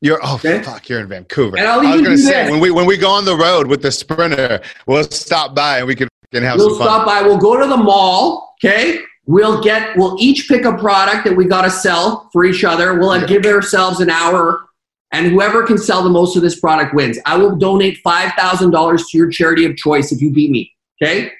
You're 0.00 0.20
oh 0.22 0.34
Okay. 0.36 0.62
fuck, 0.62 0.88
you're 0.88 1.00
in 1.00 1.08
Vancouver. 1.08 1.56
And 1.58 1.66
I'll 1.66 1.80
I 1.80 1.84
was 1.84 1.88
even 1.94 2.04
gonna 2.04 2.18
say 2.18 2.42
this. 2.44 2.50
when 2.50 2.60
we 2.60 2.70
when 2.70 2.86
we 2.86 2.96
go 2.96 3.10
on 3.10 3.24
the 3.24 3.36
road 3.36 3.66
with 3.68 3.82
the 3.82 3.90
sprinter, 3.90 4.60
we'll 4.86 5.04
stop 5.04 5.54
by 5.54 5.78
and 5.78 5.86
we 5.86 5.94
can, 5.96 6.08
can 6.32 6.42
have 6.42 6.58
We'll 6.58 6.70
some 6.70 6.78
fun. 6.78 6.86
stop 6.88 7.06
by. 7.06 7.22
We'll 7.22 7.38
go 7.38 7.60
to 7.60 7.66
the 7.66 7.76
mall. 7.76 8.54
Okay. 8.64 9.00
We'll 9.26 9.60
get. 9.62 9.96
We'll 9.96 10.16
each 10.18 10.48
pick 10.48 10.64
a 10.64 10.76
product 10.76 11.24
that 11.26 11.36
we 11.36 11.44
got 11.46 11.62
to 11.62 11.70
sell 11.70 12.30
for 12.32 12.44
each 12.44 12.64
other. 12.64 12.98
We'll 12.98 13.18
Yeah. 13.18 13.26
give 13.26 13.44
ourselves 13.44 14.00
an 14.00 14.08
hour, 14.08 14.67
and 15.12 15.26
whoever 15.26 15.64
can 15.64 15.78
sell 15.78 16.02
the 16.02 16.10
most 16.10 16.36
of 16.36 16.42
this 16.42 16.60
product 16.60 16.94
wins. 16.94 17.18
I 17.24 17.36
will 17.36 17.56
donate 17.56 17.98
five 17.98 18.32
thousand 18.34 18.70
dollars 18.70 19.06
to 19.08 19.18
your 19.18 19.30
charity 19.30 19.64
of 19.64 19.76
choice 19.76 20.12
if 20.12 20.20
you 20.20 20.32
beat 20.32 20.50
me. 20.50 20.74
Okay. 21.02 21.32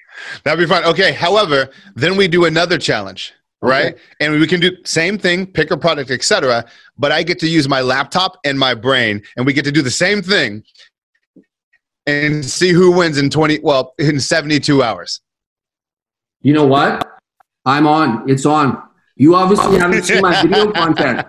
That'd 0.44 0.58
be 0.58 0.66
fun. 0.66 0.84
Okay. 0.84 1.12
However, 1.12 1.70
then 1.94 2.16
we 2.16 2.28
do 2.28 2.44
another 2.44 2.78
challenge, 2.78 3.32
right? 3.60 3.96
And 4.20 4.40
we 4.40 4.46
can 4.46 4.60
do 4.60 4.72
same 4.84 5.18
thing, 5.18 5.46
pick 5.46 5.70
a 5.70 5.76
product, 5.76 6.10
etc. 6.10 6.64
But 6.96 7.12
I 7.12 7.22
get 7.22 7.38
to 7.40 7.48
use 7.48 7.68
my 7.68 7.80
laptop 7.80 8.38
and 8.44 8.58
my 8.58 8.74
brain, 8.74 9.22
and 9.36 9.46
we 9.46 9.52
get 9.52 9.64
to 9.64 9.72
do 9.72 9.82
the 9.82 9.90
same 9.90 10.22
thing 10.22 10.64
and 12.06 12.44
see 12.44 12.70
who 12.70 12.90
wins 12.90 13.18
in 13.18 13.30
twenty. 13.30 13.60
Well, 13.62 13.94
in 13.98 14.18
seventy-two 14.18 14.82
hours. 14.82 15.20
You 16.40 16.54
know 16.54 16.66
what? 16.66 17.06
I'm 17.66 17.86
on. 17.86 18.28
It's 18.30 18.46
on. 18.46 18.82
You 19.16 19.34
obviously 19.34 19.78
haven't 19.78 20.04
seen 20.04 20.22
my 20.22 20.40
video 20.42 20.70
content. 20.72 21.26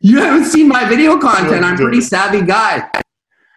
You 0.00 0.18
haven't 0.20 0.44
seen 0.46 0.68
my 0.68 0.88
video 0.88 1.18
content. 1.18 1.64
I'm 1.64 1.74
a 1.74 1.76
pretty 1.76 2.00
savvy 2.00 2.42
guy. 2.42 2.88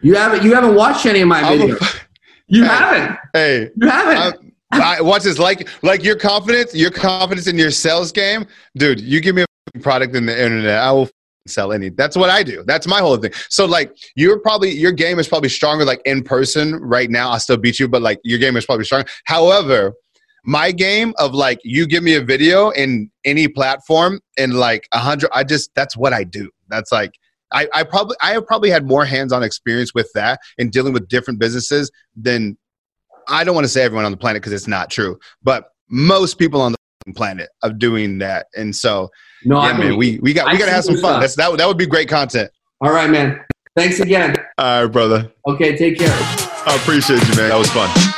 You 0.00 0.14
haven't. 0.16 0.42
You 0.42 0.54
haven't 0.54 0.74
watched 0.74 1.06
any 1.06 1.20
of 1.20 1.28
my 1.28 1.40
I'm 1.40 1.58
videos. 1.58 1.98
You 2.48 2.64
Hey. 2.64 2.68
haven't. 2.68 3.18
hey, 3.32 3.70
You 3.76 3.88
haven't. 3.88 4.52
I'm, 4.72 4.82
I, 4.82 5.00
watch 5.00 5.22
this. 5.22 5.38
Like, 5.38 5.68
like 5.82 6.04
your 6.04 6.16
confidence, 6.16 6.74
your 6.74 6.90
confidence 6.90 7.46
in 7.46 7.56
your 7.56 7.70
sales 7.70 8.12
game, 8.12 8.46
dude. 8.76 9.00
You 9.00 9.20
give 9.20 9.34
me 9.36 9.44
a 9.74 9.78
product 9.78 10.14
in 10.14 10.26
the 10.26 10.32
internet, 10.38 10.78
I 10.78 10.92
will 10.92 11.08
sell 11.46 11.72
any. 11.72 11.88
That's 11.88 12.14
what 12.16 12.28
I 12.28 12.42
do. 12.42 12.62
That's 12.66 12.86
my 12.86 12.98
whole 13.00 13.16
thing. 13.16 13.32
So 13.48 13.64
like, 13.64 13.96
you're 14.16 14.38
probably 14.40 14.70
your 14.70 14.92
game 14.92 15.18
is 15.18 15.28
probably 15.28 15.48
stronger 15.48 15.84
like 15.86 16.02
in 16.04 16.22
person 16.22 16.74
right 16.76 17.08
now. 17.08 17.30
I 17.30 17.38
still 17.38 17.56
beat 17.56 17.78
you, 17.80 17.88
but 17.88 18.02
like 18.02 18.18
your 18.22 18.38
game 18.38 18.56
is 18.58 18.66
probably 18.66 18.84
stronger. 18.84 19.08
However, 19.24 19.94
my 20.44 20.72
game 20.72 21.14
of 21.18 21.34
like 21.34 21.60
you 21.62 21.86
give 21.86 22.02
me 22.02 22.14
a 22.14 22.22
video 22.22 22.70
in 22.70 23.10
any 23.24 23.48
platform 23.48 24.20
and 24.36 24.54
like 24.54 24.88
a 24.92 24.98
hundred, 24.98 25.30
I 25.32 25.44
just 25.44 25.70
that's 25.74 25.96
what 25.96 26.12
I 26.12 26.24
do. 26.24 26.50
That's 26.68 26.90
like 26.90 27.12
I, 27.52 27.68
I 27.72 27.82
probably 27.84 28.16
I 28.20 28.32
have 28.32 28.46
probably 28.46 28.70
had 28.70 28.86
more 28.86 29.04
hands-on 29.04 29.42
experience 29.42 29.94
with 29.94 30.10
that 30.14 30.40
in 30.58 30.70
dealing 30.70 30.92
with 30.92 31.08
different 31.08 31.38
businesses 31.38 31.90
than 32.16 32.56
I 33.28 33.44
don't 33.44 33.54
want 33.54 33.64
to 33.64 33.68
say 33.68 33.82
everyone 33.82 34.04
on 34.04 34.10
the 34.10 34.16
planet 34.16 34.42
because 34.42 34.52
it's 34.52 34.66
not 34.66 34.90
true, 34.90 35.18
but 35.42 35.66
most 35.88 36.38
people 36.38 36.60
on 36.60 36.72
the 37.06 37.12
planet 37.14 37.50
of 37.62 37.78
doing 37.78 38.18
that. 38.18 38.46
And 38.56 38.74
so, 38.74 39.10
no, 39.44 39.62
yeah, 39.62 39.68
I 39.68 39.78
man, 39.78 39.96
we 39.96 40.18
we 40.20 40.32
got 40.32 40.50
we 40.50 40.58
got 40.58 40.66
to 40.66 40.72
have 40.72 40.84
some 40.84 40.96
fun. 40.96 41.20
That's 41.20 41.36
that 41.36 41.56
that 41.58 41.68
would 41.68 41.78
be 41.78 41.86
great 41.86 42.08
content. 42.08 42.50
All 42.80 42.92
right, 42.92 43.08
man. 43.08 43.40
Thanks 43.76 44.00
again. 44.00 44.34
All 44.58 44.82
right, 44.82 44.92
brother. 44.92 45.32
Okay, 45.46 45.76
take 45.76 45.98
care. 45.98 46.10
I 46.10 46.76
appreciate 46.80 47.26
you, 47.28 47.36
man. 47.36 47.48
That 47.48 47.58
was 47.58 47.70
fun. 47.70 48.11